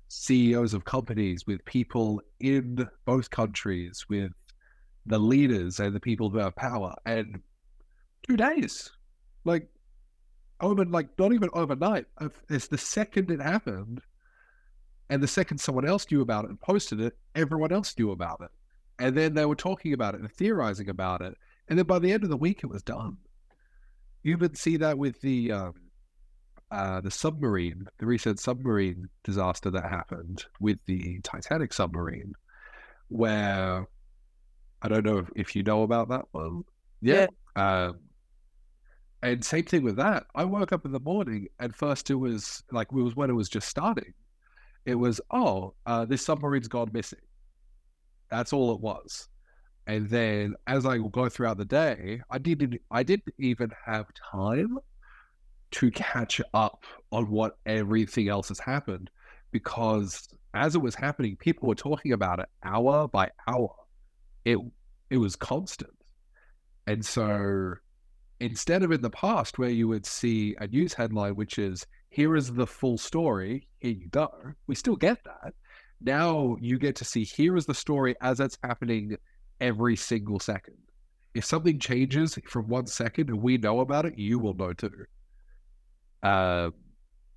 [0.07, 4.31] CEOs of companies, with people in both countries, with
[5.05, 6.95] the leaders and the people who have power.
[7.05, 7.41] And
[8.27, 8.91] two days,
[9.43, 9.67] like
[10.61, 12.05] over, like not even overnight.
[12.49, 14.01] It's the second it happened,
[15.09, 18.41] and the second someone else knew about it and posted it, everyone else knew about
[18.41, 18.49] it.
[18.97, 21.35] And then they were talking about it and theorizing about it.
[21.67, 23.17] And then by the end of the week, it was done.
[24.23, 25.73] You even see that with the um,
[26.71, 32.33] uh, the submarine, the recent submarine disaster that happened with the Titanic submarine,
[33.09, 33.87] where
[34.85, 36.63] I don't know if, you know about that one.
[37.01, 37.25] Yeah.
[37.55, 38.01] Um,
[39.23, 40.27] and same thing with that.
[40.35, 43.33] I woke up in the morning and first it was like it was when it
[43.33, 44.13] was just starting.
[44.85, 47.17] It was oh, uh, this submarine's gone missing.
[48.29, 49.27] That's all it was.
[49.87, 54.77] And then as I go throughout the day, I didn't I didn't even have time
[55.71, 59.09] to catch up on what everything else has happened
[59.51, 63.73] because as it was happening, people were talking about it hour by hour.
[64.45, 64.57] It
[65.09, 65.91] it was constant.
[66.87, 67.73] And so
[68.39, 72.35] instead of in the past where you would see a news headline which is here
[72.35, 74.29] is the full story, here you go.
[74.67, 75.53] We still get that.
[76.01, 79.17] Now you get to see here is the story as it's happening
[79.59, 80.77] every single second.
[81.33, 85.05] If something changes from one second and we know about it, you will know too.
[86.23, 86.69] Uh,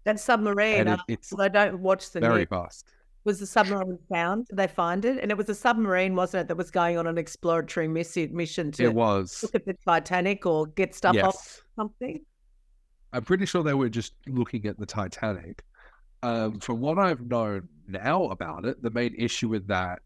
[0.04, 0.80] that submarine.
[0.80, 2.48] and it, it's I don't watch the very news.
[2.48, 2.92] fast.
[3.28, 4.46] Was the submarine found?
[4.46, 5.18] Did they find it?
[5.20, 8.72] And it was a submarine, wasn't it, that was going on an exploratory mission mission
[8.72, 9.42] to It was.
[9.42, 12.24] look at the Titanic or get stuff off something?
[13.12, 15.62] I'm pretty sure they were just looking at the Titanic.
[16.22, 19.98] Um, from what I've known now about it, the main issue with that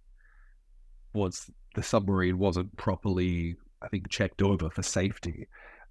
[1.15, 5.47] was the submarine wasn't properly, I think, checked over for safety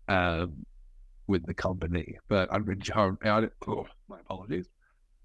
[0.09, 0.65] um,
[1.27, 2.17] with the company.
[2.27, 2.67] But I'm,
[3.23, 4.67] I, I, oh, my apologies.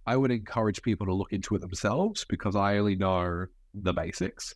[0.06, 4.54] I would encourage people to look into it themselves because I only know the basics.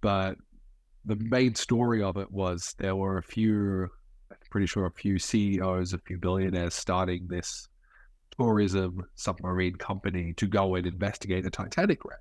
[0.00, 0.36] But
[1.04, 3.90] the main story of it was there were a few
[4.30, 7.68] I'm pretty sure a few CEOs, a few billionaires starting this
[8.38, 12.18] tourism submarine company to go and investigate the Titanic wreck.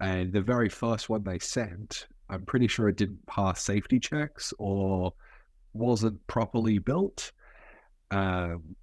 [0.00, 4.52] And the very first one they sent, I'm pretty sure it didn't pass safety checks
[4.58, 5.12] or
[5.72, 7.32] wasn't properly built.
[8.10, 8.76] Um,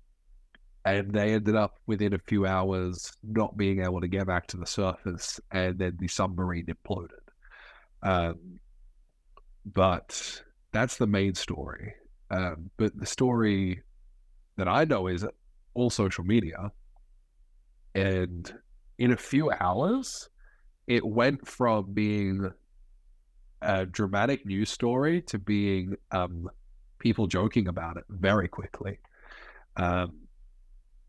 [0.87, 4.57] and they ended up within a few hours not being able to get back to
[4.57, 7.09] the surface, and then the submarine imploded.
[8.03, 8.61] Um,
[9.65, 11.93] but that's the main story.
[12.31, 13.83] Um, but the story
[14.55, 15.25] that I know is
[15.73, 16.71] all social media.
[17.93, 18.49] And
[18.97, 20.29] in a few hours,
[20.87, 22.49] it went from being
[23.61, 26.49] a dramatic news story to being um,
[26.99, 28.99] people joking about it very quickly.
[29.75, 30.26] Um,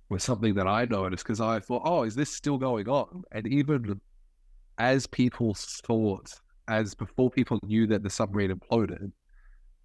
[0.08, 3.24] was something that I noticed because I thought, oh, is this still going on?
[3.32, 4.00] And even
[4.78, 6.32] as people thought,
[6.68, 9.12] as before people knew that the submarine imploded,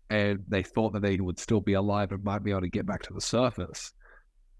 [0.10, 2.86] and they thought that they would still be alive and might be able to get
[2.86, 3.94] back to the surface,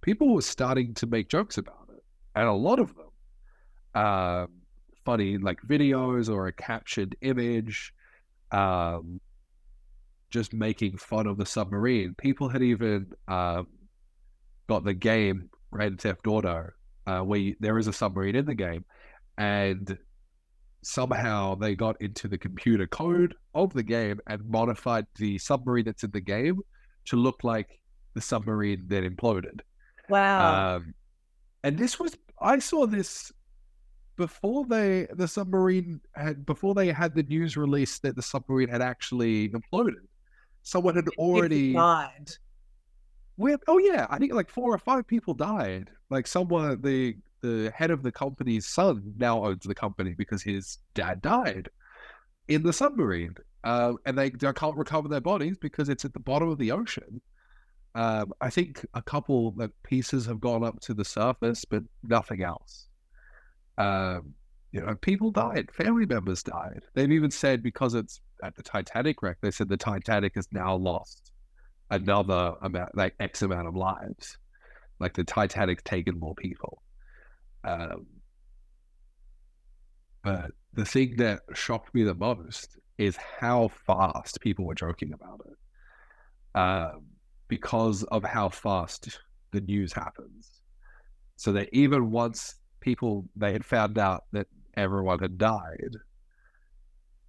[0.02, 2.04] people were starting to make jokes about it.
[2.36, 3.10] And a lot of them,
[3.94, 4.48] uh,
[5.06, 7.94] funny like videos or a captured image,
[8.52, 9.22] um,
[10.30, 12.16] just making fun of the submarine.
[12.18, 13.68] People had even um,
[14.68, 16.70] got the game Grand Theft Auto,
[17.08, 18.86] uh, where you, there is a submarine in the game,
[19.38, 19.98] and
[20.84, 26.04] somehow they got into the computer code of the game and modified the submarine that's
[26.04, 26.60] in the game
[27.06, 27.80] to look like
[28.14, 29.62] the submarine that imploded.
[30.10, 30.76] Wow.
[30.76, 30.94] Um,
[31.64, 33.32] and this was, I saw this
[34.16, 38.82] before they the submarine had before they had the news release that the submarine had
[38.82, 39.96] actually imploded,
[40.62, 42.30] someone had already died.
[43.38, 45.90] We oh yeah, I think like four or five people died.
[46.10, 50.78] Like someone the the head of the company's son now owns the company because his
[50.94, 51.70] dad died
[52.48, 56.20] in the submarine, uh, and they, they can't recover their bodies because it's at the
[56.20, 57.22] bottom of the ocean.
[57.96, 62.42] Um, I think a couple of pieces have gone up to the surface, but nothing
[62.42, 62.88] else.
[63.78, 64.34] Um,
[64.72, 66.82] you know, people died, family members died.
[66.96, 70.76] They've even said because it's at the Titanic wreck, they said the Titanic is now
[70.76, 71.33] lost
[71.94, 74.38] another amount, like X amount of lives.
[75.00, 76.82] Like the Titanic's taken more people.
[77.64, 78.08] Um,
[80.24, 85.42] but the thing that shocked me the most is how fast people were joking about
[85.46, 86.60] it.
[86.60, 87.06] Um,
[87.48, 89.20] because of how fast
[89.52, 90.50] the news happens.
[91.36, 95.96] So that even once people they had found out that everyone had died,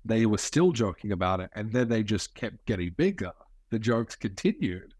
[0.05, 3.33] they were still joking about it, and then they just kept getting bigger.
[3.71, 4.95] The jokes continued,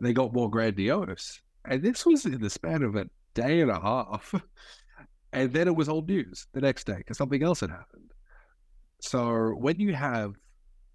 [0.00, 3.80] they got more grandiose, and this was in the span of a day and a
[3.80, 4.34] half.
[5.32, 8.12] and then it was old news the next day because something else had happened.
[9.00, 10.34] So when you have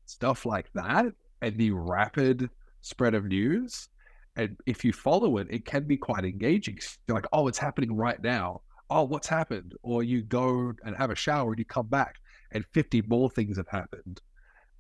[0.06, 1.06] stuff like that
[1.42, 2.50] and the rapid
[2.82, 3.88] spread of news,
[4.36, 6.80] and if you follow it, it can be quite engaging.
[7.08, 9.74] You're like, oh, it's happening right now oh, what's happened?
[9.82, 12.16] Or you go and have a shower and you come back
[12.52, 14.22] and 50 more things have happened.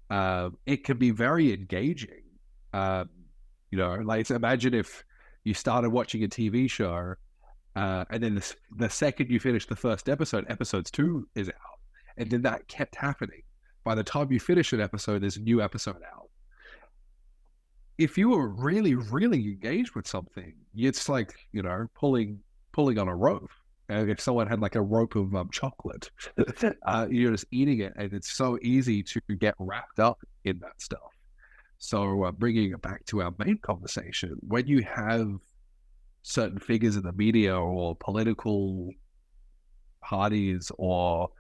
[0.09, 2.23] Um, it can be very engaging.
[2.73, 3.09] Um,
[3.69, 5.03] you know, like imagine if
[5.43, 7.15] you started watching a TV show
[7.75, 11.79] uh, and then the, the second you finish the first episode, episodes two is out.
[12.17, 13.41] And then that kept happening.
[13.83, 16.29] By the time you finish an episode, there's a new episode out.
[17.97, 22.39] If you were really, really engaged with something, it's like, you know, pulling
[22.73, 23.49] pulling on a rope
[23.89, 26.09] if someone had like a rope of um, chocolate,
[26.85, 30.81] uh, you're just eating it, and it's so easy to get wrapped up in that
[30.81, 31.11] stuff.
[31.83, 35.39] So, uh, bringing it back to our main conversation, when you have
[36.21, 38.91] certain figures in the media or political
[39.99, 41.31] parties or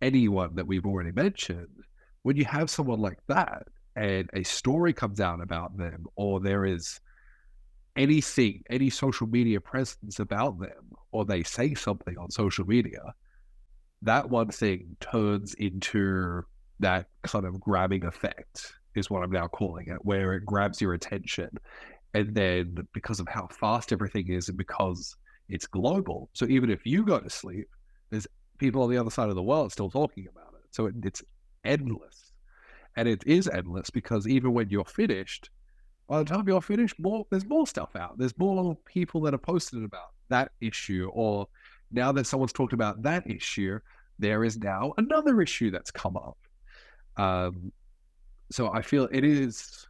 [0.00, 1.82] anyone that we've already mentioned,
[2.22, 6.64] when you have someone like that and a story comes out about them, or there
[6.64, 7.00] is
[7.96, 13.12] anything, any social media presence about them, or they say something on social media,
[14.02, 16.42] that one thing turns into
[16.78, 20.94] that kind of grabbing effect, is what I'm now calling it, where it grabs your
[20.94, 21.50] attention.
[22.14, 25.16] And then because of how fast everything is and because
[25.48, 27.68] it's global, so even if you go to sleep,
[28.10, 28.26] there's
[28.58, 30.66] people on the other side of the world still talking about it.
[30.70, 31.22] So it, it's
[31.64, 32.32] endless.
[32.96, 35.50] And it is endless because even when you're finished,
[36.08, 38.18] by the time you're finished, more there's more stuff out.
[38.18, 41.48] There's more people that are posted about that issue, or
[41.90, 43.78] now that someone's talked about that issue,
[44.18, 46.38] there is now another issue that's come up.
[47.16, 47.72] Um,
[48.54, 49.88] so I feel it is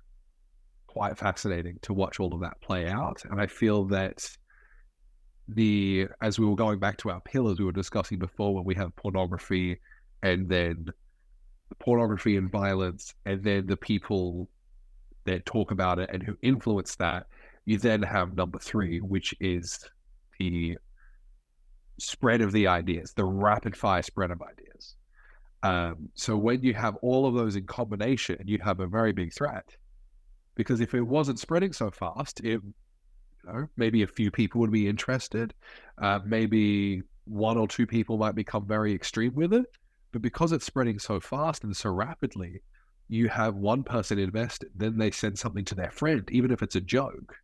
[0.87, 4.27] quite fascinating to watch all of that play out, and I feel that
[5.48, 8.74] the as we were going back to our pillars we were discussing before, when we
[8.77, 9.79] have pornography,
[10.22, 10.87] and then
[11.79, 14.48] pornography and violence, and then the people
[15.27, 17.27] that talk about it and who influence that,
[17.66, 19.79] you then have number three, which is
[20.38, 20.79] the
[21.98, 24.96] spread of the ideas, the rapid fire spread of ideas.
[25.64, 29.33] Um, so when you have all of those in combination, you have a very big
[29.33, 29.64] threat.
[30.57, 32.72] Because if it wasn't spreading so fast, it, you
[33.46, 35.55] know, maybe a few people would be interested.
[36.00, 39.64] Uh, maybe one or two people might become very extreme with it.
[40.12, 42.61] But because it's spreading so fast and so rapidly,
[43.09, 46.77] you have one person invested, then they send something to their friend, even if it's
[46.77, 47.37] a joke.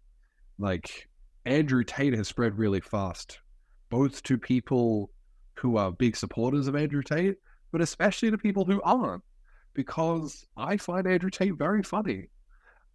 [0.59, 1.09] Like
[1.47, 3.41] Andrew Tate has spread really fast,
[3.89, 5.11] both to people
[5.55, 7.37] who are big supporters of Andrew Tate,
[7.73, 9.23] but especially to people who aren't,
[9.75, 12.29] because I find Andrew Tate very funny.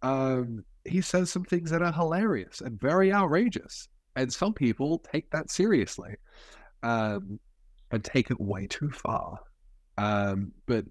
[0.02, 5.30] Um, he says some things that are hilarious and very outrageous, and some people take
[5.30, 6.14] that seriously
[6.82, 7.38] um,
[7.90, 9.38] and take it way too far.
[9.98, 10.84] Um, but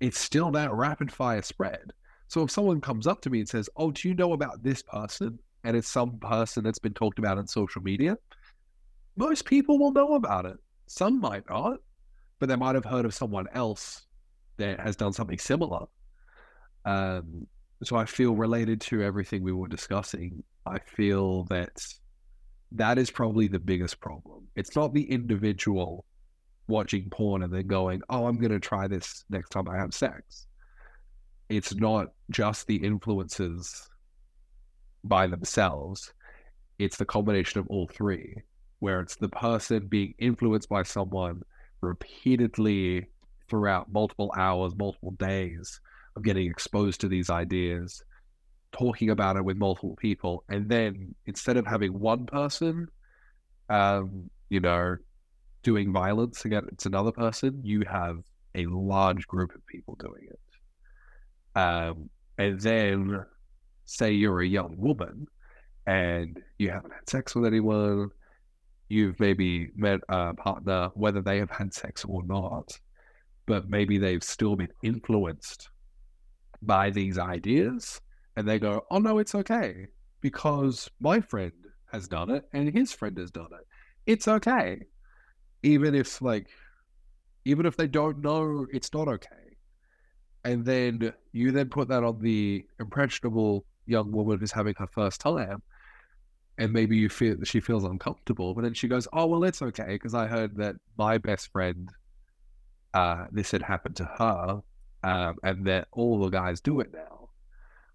[0.00, 1.92] it's still that rapid fire spread.
[2.28, 4.82] So if someone comes up to me and says, "Oh, do you know about this
[4.82, 8.16] person?" and it's some person that's been talked about on social media,
[9.16, 10.56] most people will know about it.
[10.86, 11.78] Some might not,
[12.42, 14.02] but they might have heard of someone else
[14.56, 15.86] that has done something similar.
[16.84, 17.46] Um,
[17.84, 20.42] so I feel related to everything we were discussing.
[20.66, 21.70] I feel that
[22.72, 24.48] that is probably the biggest problem.
[24.56, 26.04] It's not the individual
[26.66, 29.94] watching porn and then going, oh, I'm going to try this next time I have
[29.94, 30.48] sex.
[31.48, 33.88] It's not just the influences
[35.04, 36.12] by themselves,
[36.80, 38.34] it's the combination of all three,
[38.80, 41.44] where it's the person being influenced by someone
[41.82, 43.06] repeatedly
[43.48, 45.80] throughout multiple hours, multiple days
[46.16, 48.02] of getting exposed to these ideas,
[48.72, 52.88] talking about it with multiple people, and then instead of having one person,
[53.68, 54.96] um, you know,
[55.62, 58.18] doing violence against another person, you have
[58.54, 61.58] a large group of people doing it.
[61.58, 63.24] Um, and then,
[63.84, 65.26] say you're a young woman
[65.86, 68.10] and you haven't had sex with anyone,
[68.92, 72.78] you've maybe met uh, a partner, whether they have had sex or not,
[73.46, 75.70] but maybe they've still been influenced
[76.60, 78.00] by these ideas
[78.36, 79.86] and they go, oh no, it's okay
[80.20, 81.52] because my friend
[81.90, 83.66] has done it and his friend has done it.
[84.06, 84.82] It's okay.
[85.62, 86.48] Even if, like,
[87.46, 89.56] even if they don't know it's not okay.
[90.44, 95.20] And then you then put that on the impressionable young woman who's having her first
[95.20, 95.62] time.
[96.58, 99.86] And maybe you feel she feels uncomfortable, but then she goes, "Oh well, it's okay
[99.88, 101.90] because I heard that my best friend,
[102.94, 104.62] uh, this had happened to her,
[105.02, 107.30] um, and that all the guys do it now."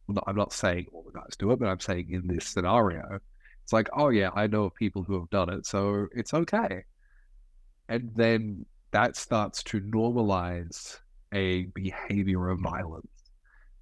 [0.08, 3.20] Well, I'm not saying all the guys do it, but I'm saying in this scenario,
[3.64, 6.84] it's like, "Oh yeah, I know of people who have done it, so it's okay."
[7.90, 11.00] And then that starts to normalize
[11.34, 13.08] a behavior of violence.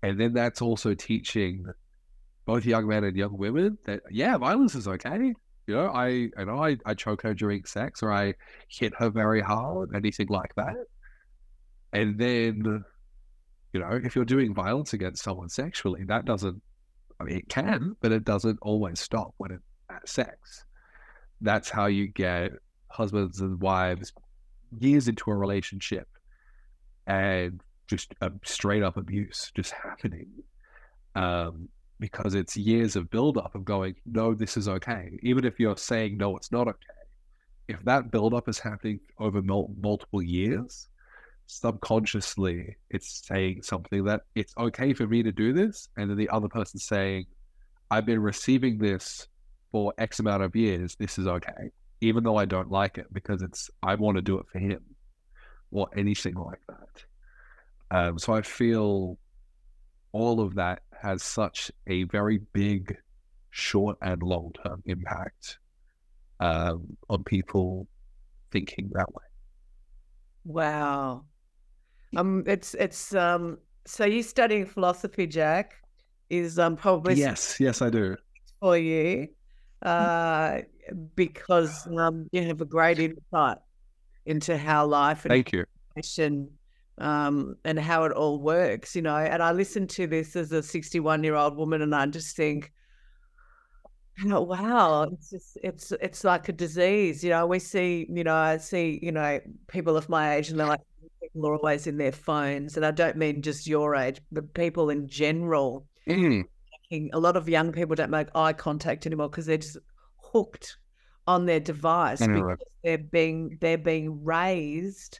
[0.03, 1.65] And then that's also teaching
[2.45, 5.33] both young men and young women that yeah, violence is okay.
[5.67, 8.35] You know, I you know I, I choke her during sex or I
[8.67, 10.75] hit her very hard, anything like that.
[11.91, 12.83] And then,
[13.73, 16.61] you know, if you're doing violence against someone sexually, that doesn't
[17.19, 20.65] I mean it can, but it doesn't always stop when it's at sex.
[21.41, 22.51] That's how you get
[22.89, 24.13] husbands and wives
[24.79, 26.07] years into a relationship
[27.07, 30.27] and just a straight up abuse just happening
[31.15, 31.69] um,
[31.99, 35.17] because it's years of build up of going, no, this is okay.
[35.23, 36.77] Even if you're saying, no, it's not okay.
[37.67, 40.87] If that build up is happening over mul- multiple years,
[41.47, 45.87] subconsciously it's saying something that it's okay for me to do this.
[45.97, 47.25] And then the other person saying,
[47.89, 49.27] I've been receiving this
[49.71, 50.95] for X amount of years.
[50.95, 51.71] This is okay
[52.01, 54.81] even though I don't like it because it's I want to do it for him
[55.71, 57.05] or anything like that.
[57.91, 59.17] Um, so I feel
[60.11, 62.97] all of that has such a very big
[63.51, 65.59] short and long term impact
[66.39, 67.87] um, on people
[68.51, 69.23] thinking that way.
[70.43, 71.25] Wow.
[72.17, 73.59] Um, it's it's um.
[73.85, 75.75] So you studying philosophy, Jack,
[76.29, 78.15] is um probably yes, yes, I do
[78.59, 79.27] for you.
[79.81, 80.61] Uh,
[81.15, 83.57] because um, you have a great insight
[84.25, 85.65] into how life and Thank you.
[86.97, 89.17] Um, and how it all works, you know.
[89.17, 92.71] And I listen to this as a 61 year old woman, and I just think,
[94.25, 97.45] oh, wow, it's just it's it's like a disease, you know.
[97.45, 100.81] We see, you know, I see, you know, people of my age, and they're like,
[101.21, 104.89] people are always in their phones, and I don't mean just your age, but people
[104.89, 105.85] in general.
[106.07, 106.45] Mm.
[106.91, 109.77] A lot of young people don't make eye contact anymore because they're just
[110.17, 110.77] hooked
[111.27, 115.19] on their device because they're being they're being raised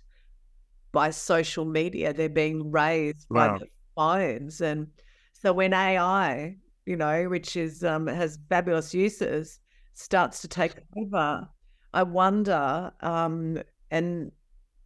[0.95, 2.13] by social media.
[2.13, 3.49] They're being raised wow.
[3.49, 4.87] by the phones, and
[5.33, 9.59] so when AI, you know, which is um, has fabulous uses,
[9.93, 11.47] starts to take over,
[11.93, 14.31] I wonder, um, and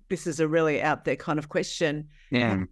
[0.09, 2.09] this is a really out there kind of question.
[2.31, 2.63] Yeah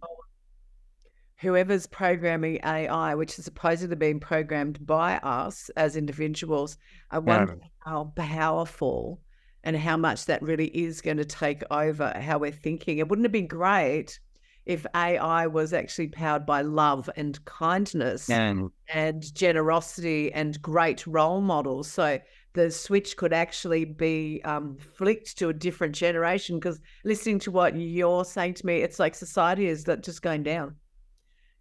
[1.38, 6.76] whoever's programming AI, which is supposedly being programmed by us as individuals,
[7.10, 7.68] I wonder yeah.
[7.78, 9.20] how powerful
[9.68, 12.96] and how much that really is going to take over how we're thinking.
[12.96, 14.18] It wouldn't have been great
[14.64, 21.42] if AI was actually powered by love and kindness and, and generosity and great role
[21.42, 21.86] models.
[21.86, 22.18] So
[22.54, 26.58] the switch could actually be um, flicked to a different generation.
[26.58, 30.44] Because listening to what you're saying to me, it's like society is that just going
[30.44, 30.76] down.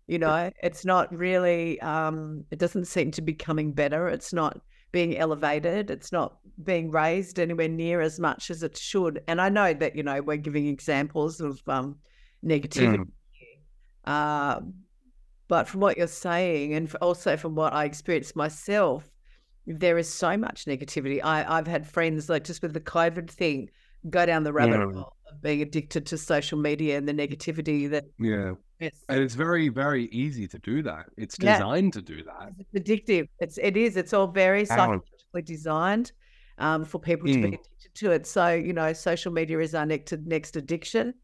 [0.08, 4.08] You know, it's not really, um, it doesn't seem to be coming better.
[4.08, 4.62] It's not
[4.92, 5.90] being elevated.
[5.90, 9.22] It's not being raised anywhere near as much as it should.
[9.28, 11.98] And I know that, you know, we're giving examples of um,
[12.46, 13.06] negativity.
[13.06, 13.08] Mm.
[14.06, 14.62] Uh,
[15.48, 19.10] but from what you're saying, and also from what I experienced myself,
[19.66, 21.22] there is so much negativity.
[21.24, 23.70] I, I've had friends, like just with the COVID thing,
[24.10, 24.94] go down the rabbit mm.
[24.94, 29.04] hole of being addicted to social media and the negativity that yeah Yes.
[29.10, 31.08] And it's very, very easy to do that.
[31.18, 32.02] It's designed yeah.
[32.02, 32.54] to do that.
[32.60, 33.28] It's addictive.
[33.40, 33.98] It's it is.
[33.98, 36.12] It's all very psychologically designed
[36.60, 37.34] um, for people mm.
[37.34, 37.48] to be mm.
[37.54, 38.28] addicted to it.
[38.28, 41.16] So, you know, social media is our next next addiction.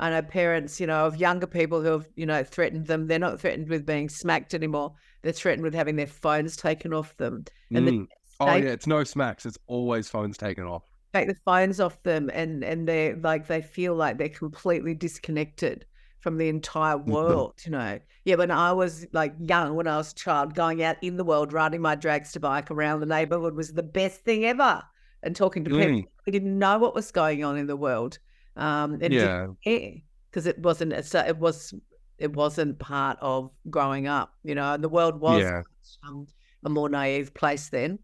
[0.00, 3.06] I know parents, you know, of younger people who have, you know, threatened them.
[3.06, 4.94] They're not threatened with being smacked anymore.
[5.22, 7.44] They're threatened with having their phones taken off them.
[7.72, 8.06] And mm.
[8.40, 9.44] oh yeah, it's no smacks.
[9.44, 10.84] It's always phones taken off.
[11.12, 15.84] take the phones off them and and they're like they feel like they're completely disconnected
[16.22, 17.10] from the entire Mm-hmm.
[17.12, 17.98] world, you know.
[18.24, 21.24] Yeah, when I was like young, when I was a child, going out in the
[21.24, 24.82] world, riding my dragster bike around the neighborhood was the best thing ever.
[25.24, 26.04] And talking to people, Mm.
[26.26, 28.18] we didn't know what was going on in the world.
[28.56, 29.48] Um, and Yeah.
[29.64, 31.74] because it wasn't it was
[32.18, 34.74] it wasn't part of growing up, you know.
[34.74, 35.62] And the world was Yeah.
[36.06, 36.26] um,
[36.64, 37.98] a more naive place then,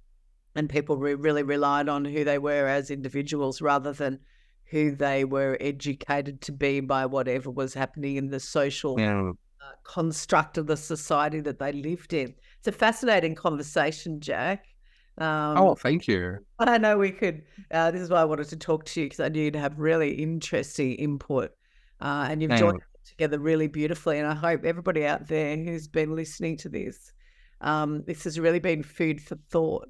[0.56, 4.18] and people re- really relied on who they were as individuals rather than
[4.70, 9.30] who they were educated to be by whatever was happening in the social Yeah.
[9.30, 12.34] uh, construct of the society that they lived in.
[12.58, 14.66] It's a fascinating conversation, Jack.
[15.16, 16.38] Um, Oh, thank you.
[16.58, 17.42] but I know we could.
[17.70, 19.78] Uh, this is why I wanted to talk to you because I knew you'd have
[19.78, 21.50] really interesting input,
[22.00, 24.18] uh, and you've joined together really beautifully.
[24.18, 27.12] And I hope everybody out there who's been listening to this,
[27.62, 29.88] um, this has really been food for thought.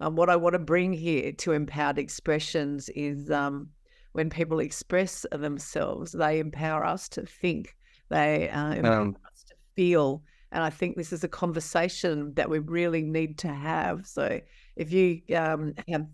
[0.00, 3.68] Um, what I want to bring here to empowered expressions is um,
[4.12, 7.76] when people express themselves, they empower us to think.
[8.08, 10.22] They uh, empower Um, us to feel.
[10.52, 14.06] And I think this is a conversation that we really need to have.
[14.06, 14.40] So
[14.76, 16.06] if you um, have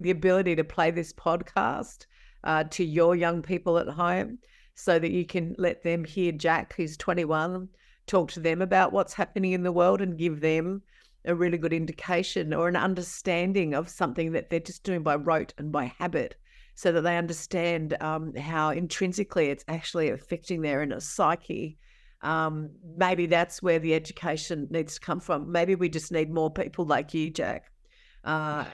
[0.00, 2.06] the ability to play this podcast
[2.44, 4.38] uh, to your young people at home
[4.76, 7.68] so that you can let them hear Jack, who's 21,
[8.06, 10.82] talk to them about what's happening in the world and give them
[11.24, 15.54] a really good indication or an understanding of something that they're just doing by rote
[15.58, 16.36] and by habit
[16.74, 21.78] so that they understand um, how intrinsically it's actually affecting their inner psyche.
[22.22, 25.52] Um, maybe that's where the education needs to come from.
[25.52, 27.70] Maybe we just need more people like you, Jack.
[28.24, 28.64] Uh,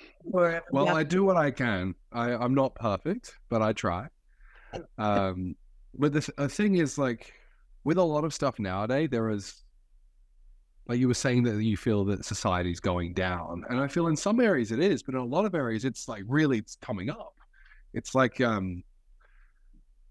[0.71, 1.95] Well, I do what I can.
[2.13, 4.09] I, I'm not perfect, but I try.
[4.99, 5.57] Um,
[5.95, 7.33] but the, th- the thing is, like,
[7.83, 9.65] with a lot of stuff nowadays, there is,
[10.87, 14.17] like you were saying, that you feel that society's going down, and I feel in
[14.17, 17.11] some areas it is, but in a lot of areas, it's like really it's coming
[17.11, 17.35] up.
[17.93, 18.83] It's like um,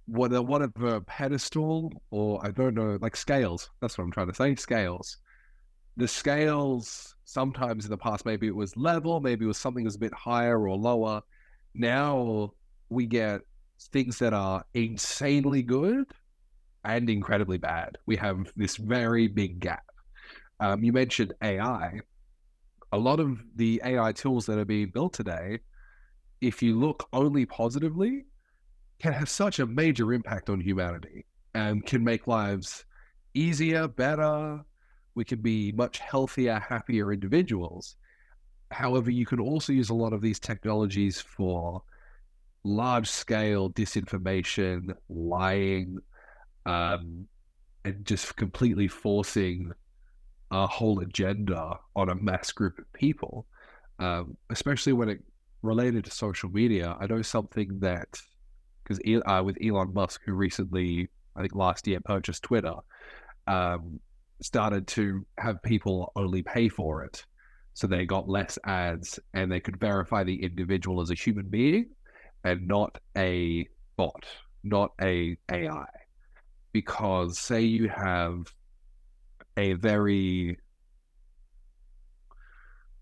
[0.05, 3.69] what a what of a pedestal, or I don't know, like scales.
[3.81, 4.55] That's what I'm trying to say.
[4.55, 5.17] Scales.
[5.97, 9.89] The scales sometimes in the past, maybe it was level, maybe it was something that
[9.89, 11.21] was a bit higher or lower.
[11.75, 12.53] Now
[12.89, 13.41] we get
[13.91, 16.05] things that are insanely good
[16.83, 17.97] and incredibly bad.
[18.05, 19.83] We have this very big gap.
[20.59, 21.99] Um, you mentioned AI.
[22.91, 25.59] A lot of the AI tools that are being built today,
[26.41, 28.25] if you look only positively,
[28.99, 32.85] can have such a major impact on humanity and can make lives
[33.33, 34.61] easier, better.
[35.15, 37.95] We can be much healthier, happier individuals.
[38.71, 41.81] However, you can also use a lot of these technologies for
[42.63, 45.97] large scale disinformation, lying,
[46.65, 47.27] um,
[47.85, 49.71] and just completely forcing
[50.51, 53.45] a whole agenda on a mass group of people,
[53.99, 55.21] um, especially when it
[55.61, 56.95] related to social media.
[56.99, 58.07] I know something that
[58.83, 62.73] because uh, with Elon Musk, who recently, I think last year, purchased Twitter,
[63.47, 63.99] um,
[64.41, 67.23] started to have people only pay for it.
[67.73, 71.89] So they got less ads and they could verify the individual as a human being
[72.43, 74.25] and not a bot,
[74.63, 75.85] not a AI.
[76.71, 78.53] Because say you have
[79.57, 80.57] a very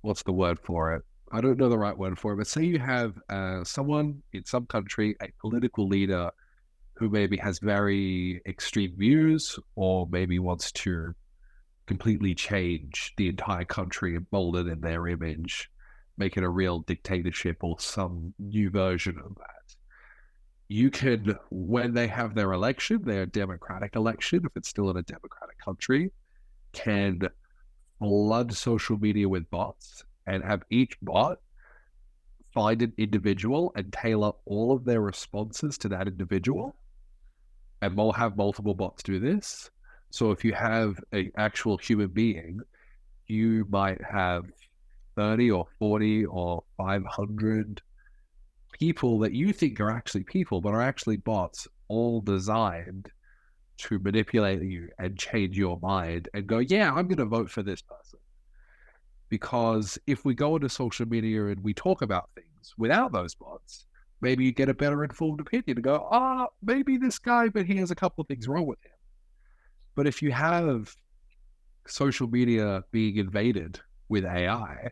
[0.01, 1.03] what's the word for it?
[1.31, 4.45] I don't know the right word for it, but say you have uh, someone in
[4.45, 6.31] some country, a political leader
[6.93, 11.13] who maybe has very extreme views or maybe wants to
[11.85, 15.69] completely change the entire country and mold it in their image,
[16.17, 19.75] make it a real dictatorship or some new version of that.
[20.69, 25.03] You can, when they have their election, their democratic election, if it's still in a
[25.03, 26.11] democratic country,
[26.71, 27.19] can
[27.99, 31.39] flood social media with bots and have each bot
[32.53, 36.75] find an individual and tailor all of their responses to that individual.
[37.83, 39.69] And we'll have multiple bots do this.
[40.09, 42.61] So if you have an actual human being,
[43.27, 44.45] you might have
[45.15, 47.81] 30 or 40 or 500
[48.71, 53.11] people that you think are actually people, but are actually bots, all designed
[53.77, 57.61] to manipulate you and change your mind and go, yeah, I'm going to vote for
[57.61, 58.19] this person.
[59.29, 63.85] Because if we go into social media and we talk about things without those bots,
[64.21, 67.65] maybe you get a better informed opinion and go, ah, oh, maybe this guy, but
[67.65, 68.91] he has a couple of things wrong with him.
[69.95, 70.95] But if you have
[71.87, 74.91] social media being invaded with AI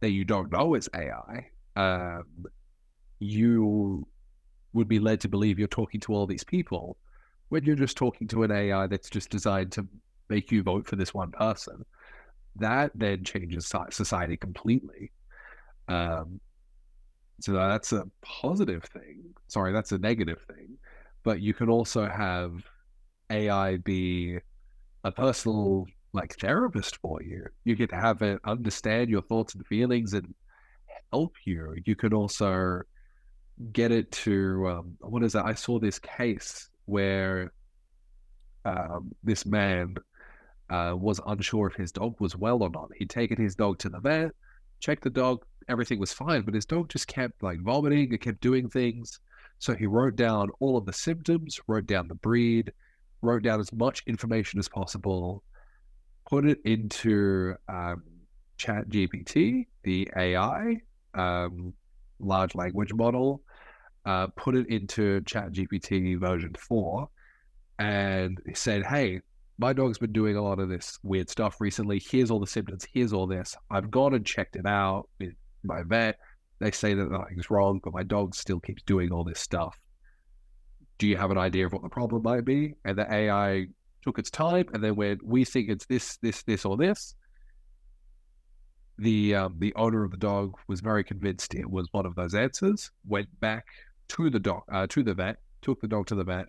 [0.00, 2.24] that you don't know is AI, um,
[3.20, 4.06] you
[4.72, 6.96] would be led to believe you're talking to all these people
[7.48, 9.86] when you're just talking to an AI that's just designed to
[10.28, 11.84] make you vote for this one person.
[12.58, 15.12] That then changes society completely.
[15.88, 16.40] Um,
[17.40, 19.22] So that's a positive thing.
[19.48, 20.78] Sorry, that's a negative thing.
[21.24, 22.52] But you can also have
[23.30, 24.38] AI be
[25.04, 27.46] a personal like therapist for you.
[27.64, 30.34] You get to have it understand your thoughts and feelings and
[31.12, 31.74] help you.
[31.86, 32.82] You can also
[33.72, 35.46] get it to um, what is that?
[35.46, 37.52] I saw this case where
[38.64, 39.94] um, this man
[40.70, 42.90] uh, was unsure if his dog was well or not.
[42.96, 44.32] He'd taken his dog to the vet,
[44.80, 48.40] checked the dog, everything was fine, but his dog just kept like vomiting and kept
[48.40, 49.20] doing things.
[49.58, 52.72] So he wrote down all of the symptoms, wrote down the breed,
[53.22, 55.42] wrote down as much information as possible,
[56.28, 58.02] put it into um,
[58.56, 60.80] Chat GPT, the AI,
[61.14, 61.72] um,
[62.20, 63.42] large language model,
[64.04, 67.08] uh, put it into Chat GPT version 4,
[67.78, 69.20] and said, Hey,
[69.58, 71.98] my dog's been doing a lot of this weird stuff recently.
[71.98, 72.86] Here's all the symptoms.
[72.92, 73.56] Here's all this.
[73.70, 75.34] I've gone and checked it out with
[75.64, 76.18] my vet.
[76.60, 79.78] They say that nothing's wrong, but my dog still keeps doing all this stuff.
[80.98, 82.74] Do you have an idea of what the problem might be?
[82.84, 83.66] And the AI
[84.02, 87.14] took its time, and then when we think it's this, this, this, or this,
[88.98, 92.34] the um, the owner of the dog was very convinced it was one of those
[92.34, 92.90] answers.
[93.06, 93.64] Went back
[94.08, 96.46] to the dog uh, to the vet, took the dog to the vet,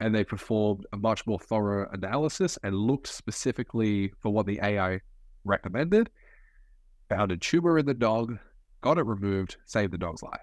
[0.00, 5.00] and they performed a much more thorough analysis and looked specifically for what the AI
[5.44, 6.10] recommended,
[7.08, 8.38] found a tumor in the dog,
[8.80, 10.40] got it removed, saved the dog's life.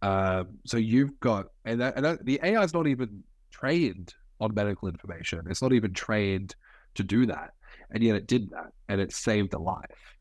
[0.00, 4.54] Um, so you've got, and, that, and that, the AI is not even trained on
[4.54, 5.42] medical information.
[5.50, 6.54] It's not even trained
[6.94, 7.52] to do that,
[7.90, 10.16] and yet it did that, and it saved a life.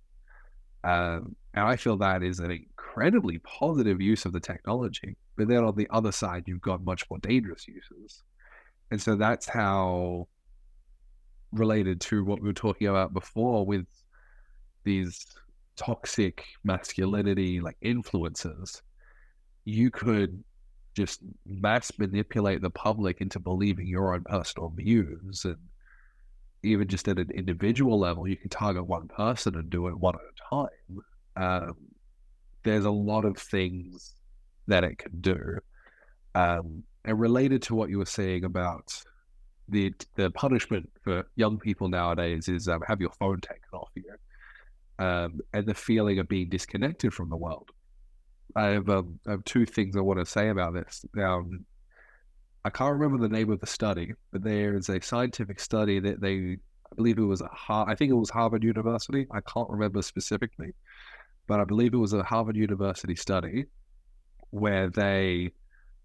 [0.83, 5.15] Um, and I feel that is an incredibly positive use of the technology.
[5.37, 8.23] But then on the other side, you've got much more dangerous uses.
[8.91, 10.27] And so that's how
[11.51, 13.85] related to what we were talking about before with
[14.83, 15.25] these
[15.75, 18.81] toxic masculinity like influences,
[19.65, 20.43] you could
[20.95, 25.57] just mass manipulate the public into believing your own personal views and
[26.63, 30.15] even just at an individual level, you can target one person and do it one
[30.15, 31.69] at a time.
[31.69, 31.75] Um,
[32.63, 34.15] there's a lot of things
[34.67, 35.59] that it can do.
[36.35, 38.93] Um, and related to what you were saying about
[39.69, 44.03] the the punishment for young people nowadays is um, have your phone taken off you,
[44.99, 47.69] um, and the feeling of being disconnected from the world.
[48.55, 51.05] I have, um, I have two things I want to say about this.
[51.13, 51.45] Now,
[52.65, 56.21] I can't remember the name of the study, but there is a scientific study that
[56.21, 56.57] they,
[56.91, 59.27] I believe it was a, I think it was Harvard University.
[59.31, 60.73] I can't remember specifically,
[61.47, 63.65] but I believe it was a Harvard University study
[64.51, 65.51] where they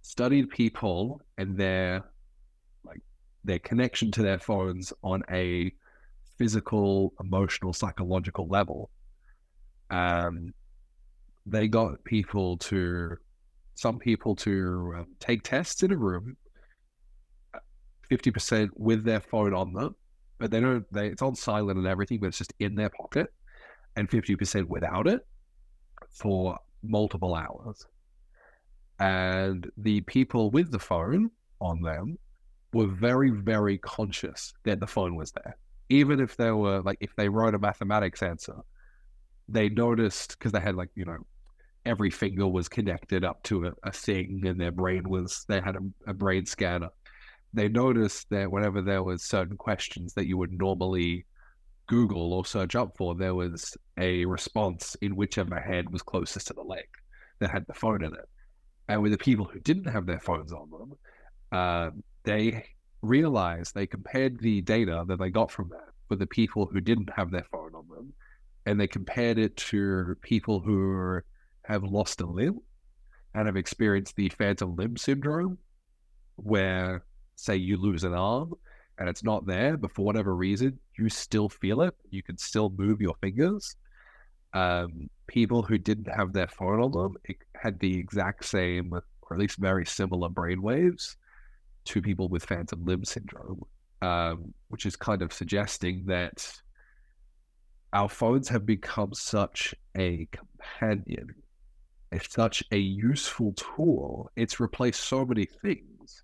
[0.03, 2.05] studied people and their
[2.85, 3.01] like
[3.45, 5.73] their connection to their phones on a
[6.39, 8.91] physical, emotional, psychological level.
[9.91, 10.55] Um,
[11.47, 13.17] they got people to
[13.75, 16.37] some people to um, take tests in a room
[18.11, 19.97] 50% with their phone on them
[20.39, 23.29] but they don't they it's on silent and everything but it's just in their pocket
[23.97, 25.27] and 50% without it
[26.11, 27.87] for multiple hours.
[29.03, 32.19] And the people with the phone on them
[32.73, 35.57] were very, very conscious that the phone was there.
[35.89, 38.55] Even if they were like, if they wrote a mathematics answer,
[39.49, 41.19] they noticed because they had like, you know,
[41.85, 45.75] every finger was connected up to a, a thing and their brain was, they had
[45.75, 46.91] a, a brain scanner.
[47.53, 51.27] They noticed that whenever there was certain questions that you would normally
[51.89, 56.55] Google or search up for, there was a response in whichever head was closest to
[56.55, 56.87] the leg
[57.41, 58.29] that had the phone in it.
[58.89, 60.93] And with the people who didn't have their phones on them,
[61.53, 61.91] uh,
[62.25, 62.67] they
[63.03, 67.11] realized they compared the data that they got from that with the people who didn't
[67.17, 68.13] have their phone on them,
[68.67, 71.21] and they compared it to people who
[71.65, 72.59] have lost a limb
[73.35, 75.57] and have experienced the phantom limb syndrome,
[76.37, 77.05] where,
[77.37, 78.53] say, you lose an arm
[78.99, 81.95] and it's not there, but for whatever reason, you still feel it.
[82.11, 83.75] You can still move your fingers.
[84.53, 87.17] Um, people who didn't have their phone on them
[87.55, 89.03] had the exact same, or
[89.33, 91.17] at least very similar brain waves
[91.85, 93.63] to people with phantom limb syndrome,
[94.03, 96.53] um, which is kind of suggesting that
[97.93, 101.35] our phones have become such a companion,
[102.13, 104.31] it's such a useful tool.
[104.37, 106.23] It's replaced so many things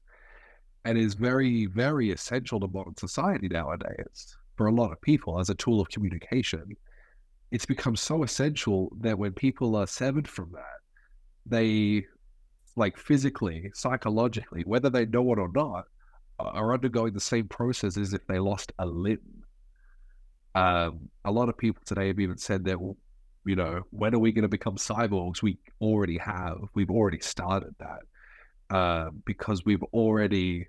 [0.85, 5.49] and is very, very essential to modern society nowadays for a lot of people as
[5.49, 6.77] a tool of communication.
[7.51, 10.81] It's become so essential that when people are severed from that,
[11.47, 12.05] they,
[12.77, 15.85] like physically, psychologically, whether they know it or not,
[16.39, 19.45] are undergoing the same process as if they lost a limb.
[20.55, 22.79] Um, a lot of people today have even said that
[23.45, 25.43] You know, when are we going to become cyborgs?
[25.43, 26.59] We already have.
[26.75, 30.69] We've already started that uh, because we've already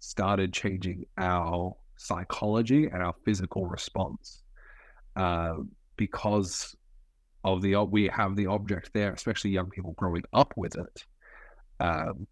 [0.00, 4.42] started changing our psychology and our physical response
[5.14, 5.54] uh,
[5.96, 6.76] because
[7.44, 11.04] of the we have the object there, especially young people growing up with it.
[11.78, 12.26] Um,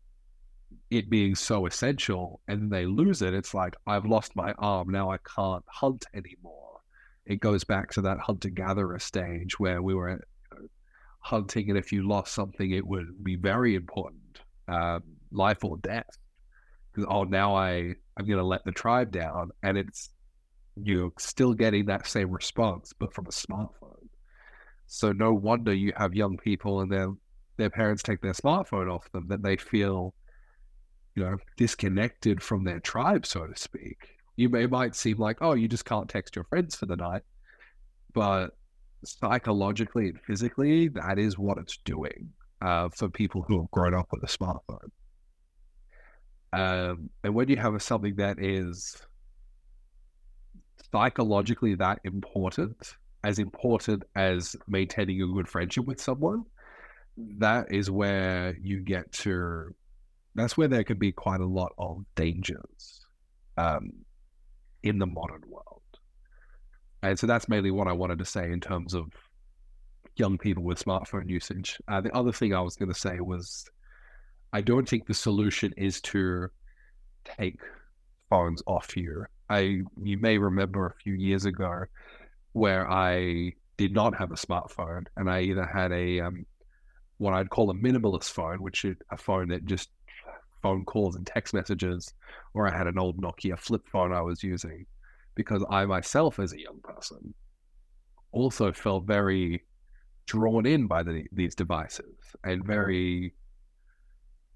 [0.91, 3.35] it being so essential, and they lose it.
[3.35, 5.11] It's like I've lost my arm now.
[5.11, 6.81] I can't hunt anymore.
[7.27, 10.21] It goes back to that hunter gatherer stage where we were
[11.21, 15.03] hunting, and if you lost something, it would be very important, um,
[15.33, 16.11] life or death.
[16.93, 20.11] Because oh, now I I'm going to let the tribe down, and it's
[20.83, 24.09] you're still getting that same response, but from a smartphone.
[24.87, 27.13] So no wonder you have young people and their
[27.57, 30.13] their parents take their smartphone off them that they feel,
[31.15, 34.09] you know, disconnected from their tribe, so to speak.
[34.37, 37.23] You may might seem like, oh, you just can't text your friends for the night,
[38.13, 38.51] but
[39.05, 44.09] psychologically and physically, that is what it's doing uh, for people who have grown up
[44.11, 44.91] with a smartphone.
[46.53, 48.97] Um, and when you have something that is
[50.95, 56.45] psychologically that important, as important as maintaining a good friendship with someone,
[57.39, 59.75] that is where you get to.
[60.37, 63.07] That's where there could be quite a lot of dangers
[63.57, 63.91] um,
[64.85, 65.83] in the modern world.
[67.03, 69.07] And so that's mainly what I wanted to say in terms of
[70.17, 71.77] young people with smartphone usage.
[71.89, 73.69] Uh, the other thing I was going to say was
[74.53, 76.49] I don't think the solution is to
[77.25, 77.59] take
[78.31, 79.27] phones off you.
[79.49, 81.85] I you may remember a few years ago
[82.53, 86.47] where I did not have a smartphone, and I either had a um,
[87.19, 89.91] what I'd call a minimalist phone, which is a phone that just
[90.63, 92.15] phone calls and text messages,
[92.55, 94.87] or I had an old Nokia flip phone I was using,
[95.35, 97.35] because I myself, as a young person,
[98.33, 99.63] also felt very
[100.27, 103.35] drawn in by the, these devices and very,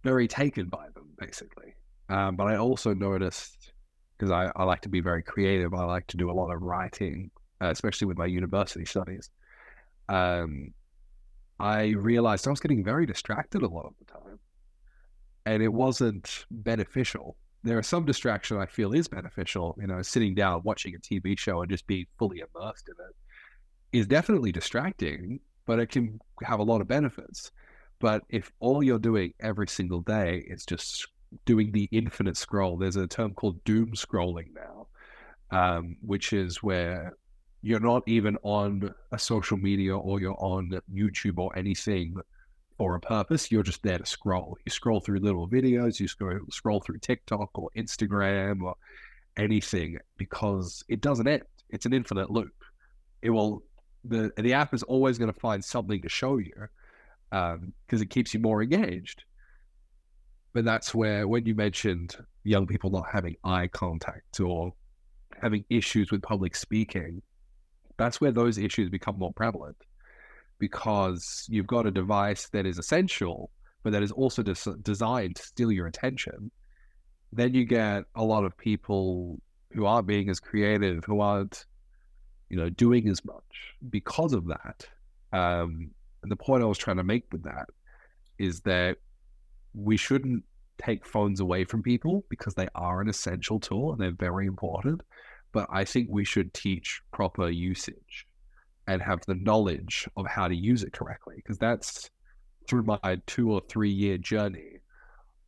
[0.03, 1.75] very taken by them, basically.
[2.09, 3.73] Um, but I also noticed
[4.19, 5.73] because I, I like to be very creative.
[5.75, 9.31] I like to do a lot of writing uh, especially with my university studies,
[10.09, 10.73] um,
[11.59, 14.39] I realized I was getting very distracted a lot of the time.
[15.47, 17.37] And it wasn't beneficial.
[17.65, 19.77] There are some distraction I feel is beneficial.
[19.81, 23.99] You know, sitting down, watching a TV show and just being fully immersed in it
[23.99, 27.51] is definitely distracting, but it can have a lot of benefits.
[27.99, 31.09] But if all you're doing every single day is just
[31.45, 34.87] doing the infinite scroll, there's a term called doom scrolling now,
[35.51, 37.15] um, which is where
[37.63, 42.17] you're not even on a social media or you're on YouTube or anything
[42.77, 43.51] for a purpose.
[43.51, 44.57] You're just there to scroll.
[44.65, 48.75] You scroll through little videos, you scroll, scroll through TikTok or Instagram or
[49.37, 51.43] anything because it doesn't end.
[51.71, 52.55] It's an infinite loop.
[53.23, 53.63] It will
[54.05, 56.53] the the app is always going to find something to show you
[57.31, 59.25] because um, it keeps you more engaged.
[60.53, 64.73] But that's where when you mentioned young people not having eye contact or
[65.41, 67.23] having issues with public speaking,
[67.97, 69.77] that's where those issues become more prevalent
[70.59, 73.51] because you've got a device that is essential,
[73.83, 76.51] but that is also des- designed to steal your attention.
[77.33, 79.41] Then you get a lot of people
[79.73, 81.67] who aren't being as creative, who aren't,
[82.49, 84.89] you know, doing as much because of that.
[85.33, 85.91] Um,
[86.23, 87.69] and the point I was trying to make with that
[88.39, 88.97] is that
[89.75, 90.45] we shouldn't
[90.83, 95.03] take phones away from people because they are an essential tool and they're very important
[95.53, 98.27] but I think we should teach proper usage
[98.87, 102.11] and have the knowledge of how to use it correctly because that's
[102.69, 104.81] through my two or three year journey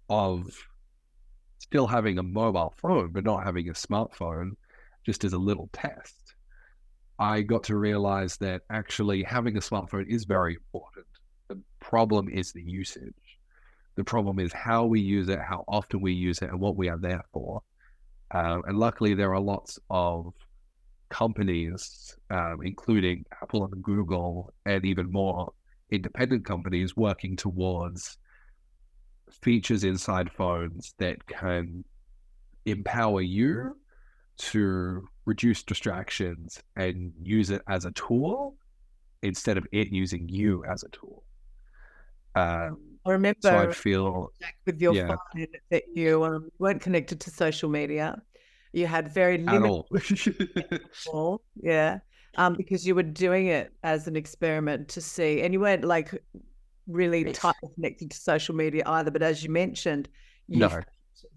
[0.09, 0.47] of
[1.59, 4.53] still having a mobile phone but not having a smartphone
[5.05, 6.35] just as a little test.
[7.19, 11.07] I got to realize that actually having a smartphone is very important.
[11.49, 13.30] The problem is the usage
[14.01, 16.89] the problem is how we use it how often we use it and what we
[16.89, 17.63] are there for
[18.33, 20.33] um, and luckily, there are lots of
[21.09, 25.53] companies, um, including Apple and Google, and even more
[25.91, 28.19] independent companies working towards
[29.43, 31.85] features inside phones that can
[32.67, 33.77] empower you
[34.37, 38.55] to reduce distractions and use it as a tool
[39.23, 41.25] instead of it using you as a tool.
[42.37, 44.33] Um, I remember so I feel
[44.67, 45.09] with your yeah.
[45.09, 48.21] phone that you um, weren't connected to social media.
[48.73, 50.81] You had very limited
[51.13, 51.43] all.
[51.57, 51.99] yeah,
[52.37, 56.13] um, because you were doing it as an experiment to see, and you weren't like
[56.87, 59.11] really tightly connected to social media either.
[59.11, 60.09] But as you mentioned,
[60.47, 60.81] you no.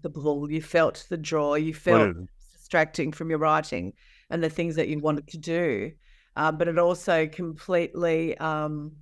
[0.02, 2.14] the pull, you felt the draw, you felt
[2.52, 3.92] distracting from your writing
[4.30, 5.92] and the things that you wanted to do.
[6.36, 8.92] uh, but it also completely um,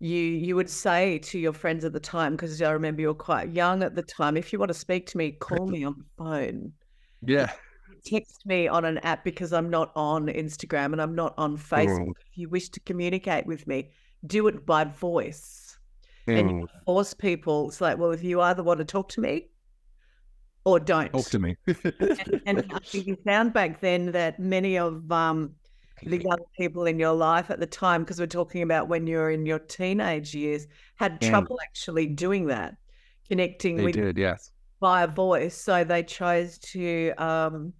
[0.00, 3.14] you you would say to your friends at the time because I remember you were
[3.14, 4.36] quite young at the time.
[4.36, 6.72] If you want to speak to me, call me on the phone.
[7.22, 7.50] Yeah.
[8.04, 12.06] Text me on an app because I'm not on Instagram and I'm not on Facebook.
[12.06, 12.12] Mm.
[12.30, 13.90] If you wish to communicate with me,
[14.26, 15.78] do it by voice.
[16.28, 16.60] And Mm.
[16.60, 17.68] you force people.
[17.68, 19.48] It's like, well, if you either want to talk to me
[20.64, 21.10] or don't.
[21.10, 21.56] Talk to me.
[21.66, 25.54] and, and I think you found back then that many of um,
[26.02, 29.30] the young people in your life at the time, because we're talking about when you're
[29.30, 31.28] in your teenage years, had Mm.
[31.30, 32.76] trouble actually doing that,
[33.28, 34.50] connecting they with did, yes.
[34.80, 35.56] via voice.
[35.56, 37.72] So they chose to um,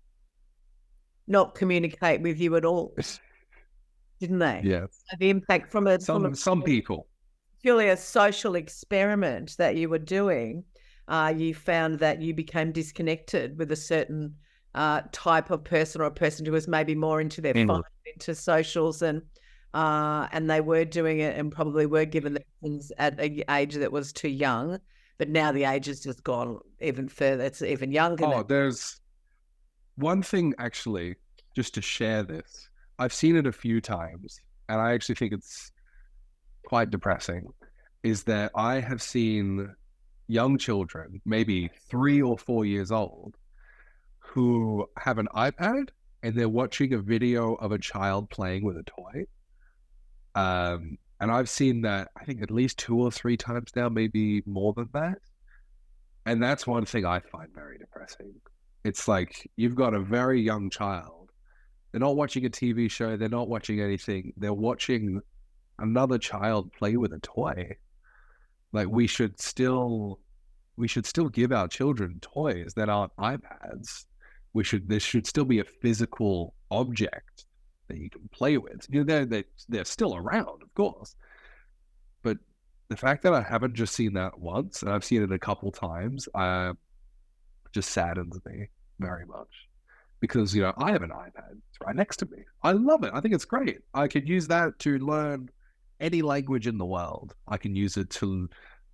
[1.27, 2.95] not communicate with you at all,
[4.21, 4.63] didn't they?
[4.65, 4.89] Yes.
[5.11, 7.07] So the impact from a from Some a some people.
[7.63, 10.65] purely a social experiment that you were doing,
[11.09, 14.35] uh, you found that you became disconnected with a certain
[14.79, 17.67] uh, type of person or a person who was maybe more into their Mm.
[17.67, 17.83] phone,
[18.15, 19.23] into socials, and
[19.75, 23.75] uh, and they were doing it and probably were given the things at an age
[23.75, 24.79] that was too young.
[25.19, 27.43] But now the age has just gone even further.
[27.45, 28.25] It's even younger.
[28.25, 28.43] Oh, now.
[28.45, 29.01] there's
[29.97, 31.17] one thing actually,
[31.57, 32.69] just to share this.
[33.01, 35.73] I've seen it a few times, and I actually think it's
[36.67, 37.49] quite depressing.
[38.05, 39.75] Is that I have seen
[40.29, 43.35] young children, maybe three or four years old,
[44.29, 45.89] who have an iPad
[46.23, 49.25] and they're watching a video of a child playing with a toy.
[50.35, 54.43] Um, and I've seen that I think at least two or three times now, maybe
[54.47, 55.19] more than that.
[56.27, 58.35] And that's one thing I find very depressing.
[58.85, 61.31] It's like you've got a very young child.
[61.91, 64.33] They're not watching a TV show, they're not watching anything.
[64.37, 65.21] They're watching
[65.79, 67.77] another child play with a toy.
[68.73, 70.21] Like we should still
[70.77, 74.05] we should still give our children toys that aren't iPads.
[74.53, 77.47] We should there should still be a physical object
[77.89, 78.87] that you can play with.
[78.89, 81.17] You know, they're they they're still around, of course.
[82.23, 82.39] But
[82.89, 85.71] the fact that I haven't just seen that once and I've seen it a couple
[85.71, 86.75] times, uh,
[87.73, 88.69] just saddens me
[88.99, 89.69] very much.
[90.21, 92.39] Because you know I have an iPad it's right next to me.
[92.63, 93.11] I love it.
[93.15, 93.79] I think it's great.
[93.95, 95.49] I could use that to learn
[96.01, 97.35] any language in the world.
[97.47, 98.49] I can use it to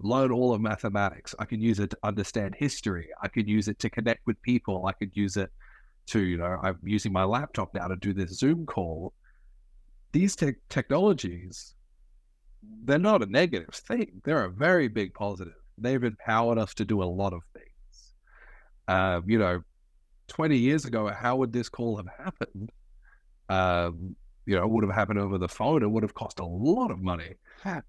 [0.05, 1.34] learn all of mathematics.
[1.38, 3.09] I can use it to understand history.
[3.22, 4.86] I could use it to connect with people.
[4.86, 5.50] I could use it
[6.07, 9.14] to, you know, I'm using my laptop now to do this Zoom call.
[10.12, 11.74] These te- technologies,
[12.84, 14.20] they're not a negative thing.
[14.24, 15.55] They're a very big positive.
[15.78, 18.12] They've empowered us to do a lot of things.
[18.86, 19.62] Um, you know,
[20.28, 22.70] 20 years ago, how would this call have happened?
[23.48, 25.82] Um, you know, it would have happened over the phone.
[25.82, 27.36] It would have cost a lot of money.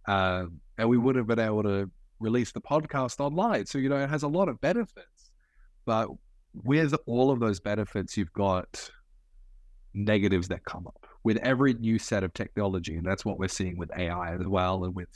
[0.06, 1.90] Um, and we would have been able to
[2.20, 3.66] release the podcast online.
[3.66, 5.32] So, you know, it has a lot of benefits.
[5.86, 6.10] But
[6.54, 8.90] with all of those benefits, you've got
[9.94, 12.96] negatives that come up with every new set of technology.
[12.96, 14.84] And that's what we're seeing with AI as well.
[14.84, 15.10] And with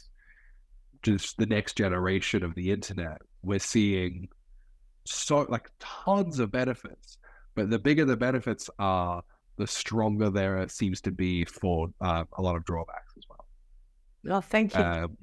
[1.01, 4.27] just the next generation of the internet, we're seeing
[5.05, 7.17] so like tons of benefits.
[7.55, 9.23] But the bigger the benefits are,
[9.57, 14.37] the stronger there seems to be for uh, a lot of drawbacks as well.
[14.37, 14.81] Oh, thank you.
[14.81, 15.17] Um,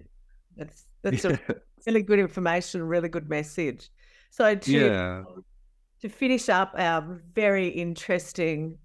[0.57, 1.39] that's that's a
[1.87, 3.91] really good information, really good message.
[4.31, 5.23] So to yeah.
[6.03, 8.79] to finish up our very interesting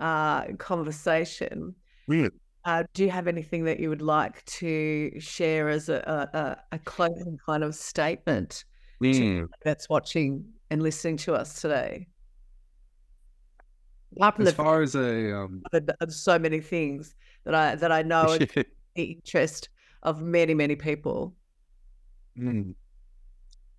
[0.00, 1.74] uh, conversation,
[2.08, 2.30] Really?
[2.64, 6.78] uh, do you have anything that you would like to share as a, a, a-
[6.80, 8.64] closing kind of statement
[9.02, 9.46] Mm.
[9.62, 12.06] that's watching and listening to us today?
[14.16, 17.14] Apart As the far as a um, fact that there's so many things
[17.44, 18.64] that I that I know the
[18.96, 19.68] interest
[20.02, 21.34] of many many people.
[22.38, 22.74] Mm.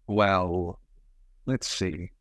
[0.07, 0.79] Well,
[1.45, 2.11] let's see.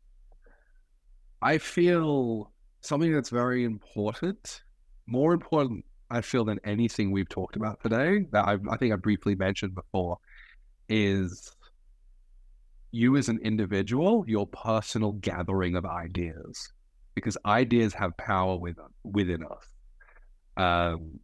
[1.41, 4.63] I feel something that's very important,
[5.05, 8.97] more important, I feel, than anything we've talked about today, that I've, I think I
[8.97, 10.17] briefly mentioned before,
[10.89, 11.55] is
[12.91, 16.71] you as an individual, your personal gathering of ideas,
[17.15, 19.67] because ideas have power with, within us.
[20.57, 21.19] Um,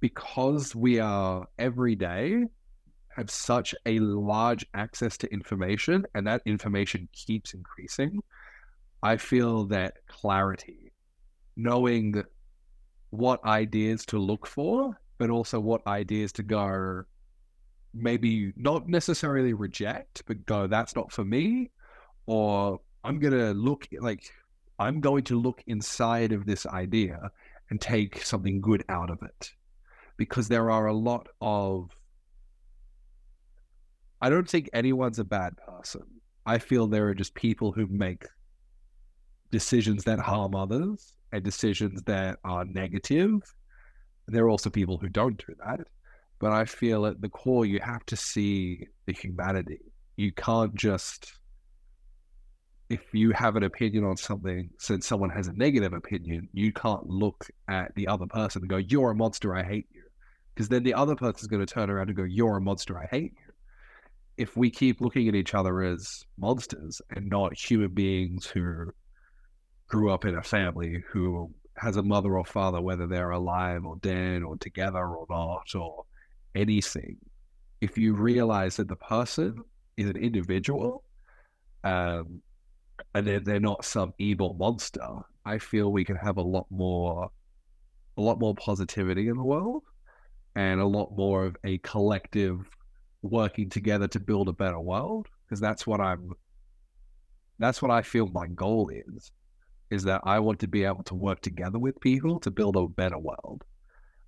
[0.00, 2.44] because we are every day
[3.16, 8.20] have such a large access to information and that information keeps increasing,
[9.02, 10.92] I feel that clarity,
[11.56, 12.24] knowing
[13.10, 17.04] what ideas to look for, but also what ideas to go,
[17.92, 21.70] maybe not necessarily reject, but go, that's not for me,
[22.26, 24.32] or I'm going to look like,
[24.78, 27.30] I'm going to look inside of this idea
[27.70, 29.52] and take something good out of it.
[30.16, 31.90] Because there are a lot of
[34.24, 36.00] I don't think anyone's a bad person.
[36.46, 38.24] I feel there are just people who make
[39.50, 43.42] decisions that harm others and decisions that are negative.
[44.26, 45.80] there are also people who don't do that.
[46.38, 49.80] But I feel at the core, you have to see the humanity.
[50.16, 51.30] You can't just,
[52.88, 57.06] if you have an opinion on something, since someone has a negative opinion, you can't
[57.06, 60.04] look at the other person and go, You're a monster, I hate you.
[60.54, 63.04] Because then the other person's going to turn around and go, You're a monster, I
[63.04, 63.43] hate you.
[64.36, 68.92] If we keep looking at each other as monsters and not human beings who
[69.86, 73.96] grew up in a family who has a mother or father, whether they're alive or
[73.96, 76.04] dead or together or not, or
[76.54, 77.16] anything,
[77.80, 79.58] if you realize that the person
[79.96, 81.04] is an individual
[81.84, 82.40] um,
[83.14, 85.06] and they're, they're not some evil monster,
[85.44, 87.30] I feel we can have a lot more,
[88.16, 89.82] a lot more positivity in the world
[90.56, 92.66] and a lot more of a collective
[93.24, 95.28] working together to build a better world.
[95.44, 96.32] Because that's what I'm,
[97.58, 99.32] that's what I feel my goal is
[99.90, 102.88] is that I want to be able to work together with people to build a
[102.88, 103.62] better world.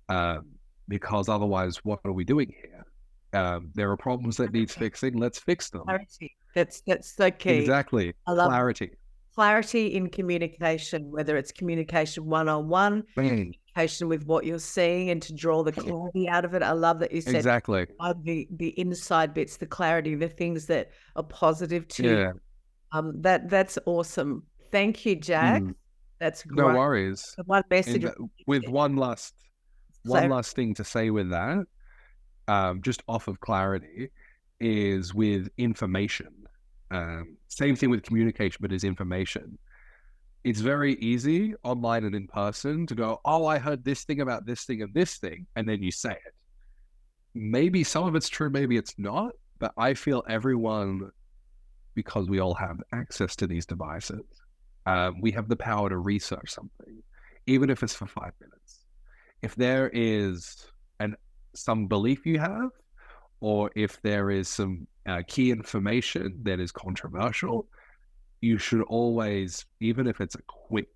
[0.07, 0.45] Um,
[0.87, 2.85] because otherwise, what are we doing here?
[3.33, 5.17] Um, there are problems that need fixing.
[5.17, 5.81] Let's fix them.
[5.81, 6.37] Clarity.
[6.55, 7.57] That's that's the key.
[7.57, 8.13] Exactly.
[8.25, 8.91] I love Clarity.
[9.35, 12.69] clarity in communication, whether it's communication one on
[13.77, 16.63] one, with what you're seeing, and to draw the clarity out of it.
[16.63, 17.85] I love that you said Exactly.
[17.99, 22.17] uh, the the inside bits, the clarity, the things that are positive to you.
[22.17, 22.31] Yeah.
[22.91, 24.43] Um, that that's awesome.
[24.71, 25.61] Thank you, Jack.
[25.61, 25.75] Mm.
[26.19, 27.33] That's No worries.
[27.37, 28.01] The One message.
[28.03, 28.15] that-
[28.47, 29.33] with one last
[30.03, 31.65] one So- last thing to say with that,
[32.47, 34.09] um, just off of clarity,
[34.59, 36.33] is with information.
[36.89, 39.57] Um, same thing with communication, but is information.
[40.47, 44.45] It's very easy online and in person to go, oh, I heard this thing about
[44.45, 46.33] this thing and this thing, and then you say it.
[47.35, 51.11] Maybe some of it's true, maybe it's not, but I feel everyone,
[51.95, 54.25] because we all have access to these devices,
[54.85, 57.03] um, we have the power to research something,
[57.45, 58.57] even if it's for five minutes
[59.41, 60.67] if there is
[60.99, 61.15] an
[61.53, 62.69] some belief you have,
[63.39, 67.67] or if there is some uh, key information that is controversial,
[68.41, 70.89] you should always, even if it's a quick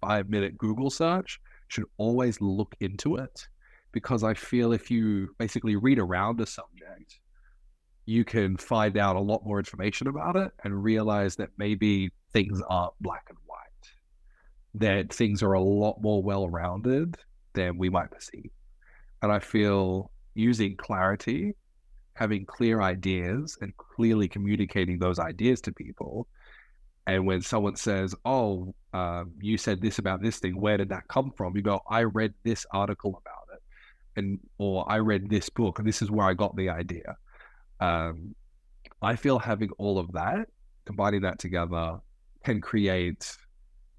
[0.00, 3.48] five minute Google search, should always look into it.
[3.92, 7.18] Because I feel if you basically read around a subject,
[8.04, 12.60] you can find out a lot more information about it and realize that maybe things
[12.68, 13.90] aren't black and white,
[14.74, 17.16] that things are a lot more well rounded
[17.54, 18.50] than we might perceive.
[19.22, 21.54] And I feel using clarity,
[22.14, 26.28] having clear ideas, and clearly communicating those ideas to people.
[27.06, 30.60] And when someone says, "Oh, um, you said this about this thing.
[30.60, 33.62] Where did that come from?" You go, "I read this article about it,
[34.16, 37.16] and or I read this book, and this is where I got the idea."
[37.80, 38.34] Um,
[39.02, 40.48] I feel having all of that,
[40.84, 42.00] combining that together,
[42.44, 43.36] can create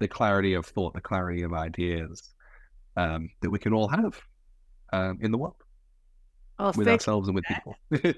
[0.00, 2.34] the clarity of thought, the clarity of ideas,
[2.96, 4.20] um, that we can all have
[4.92, 5.62] um, in the world
[6.60, 7.76] Oh, with ourselves and with people.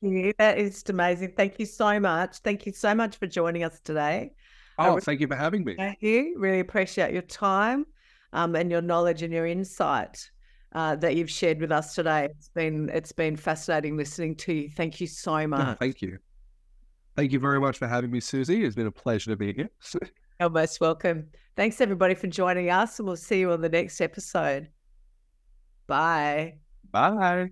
[0.00, 0.32] you.
[0.38, 1.34] That is amazing.
[1.36, 2.38] Thank you so much.
[2.38, 4.32] Thank you so much for joining us today.
[4.78, 5.76] Oh, re- thank you for having me.
[5.76, 6.34] Thank you.
[6.36, 7.86] Really appreciate your time
[8.32, 10.28] um, and your knowledge and your insight
[10.74, 12.24] uh, that you've shared with us today.
[12.36, 14.68] It's been it's been fascinating listening to you.
[14.70, 15.78] Thank you so No, much.
[15.78, 16.18] thank you.
[17.14, 18.64] Thank you very much for having me, Suzi.
[18.64, 19.70] It's been a pleasure to be here.
[20.40, 21.28] You're most welcome.
[21.54, 24.68] Thanks everybody for joining us, and we'll see you on the next episode.
[25.86, 26.54] Bye.
[26.94, 27.50] Bye.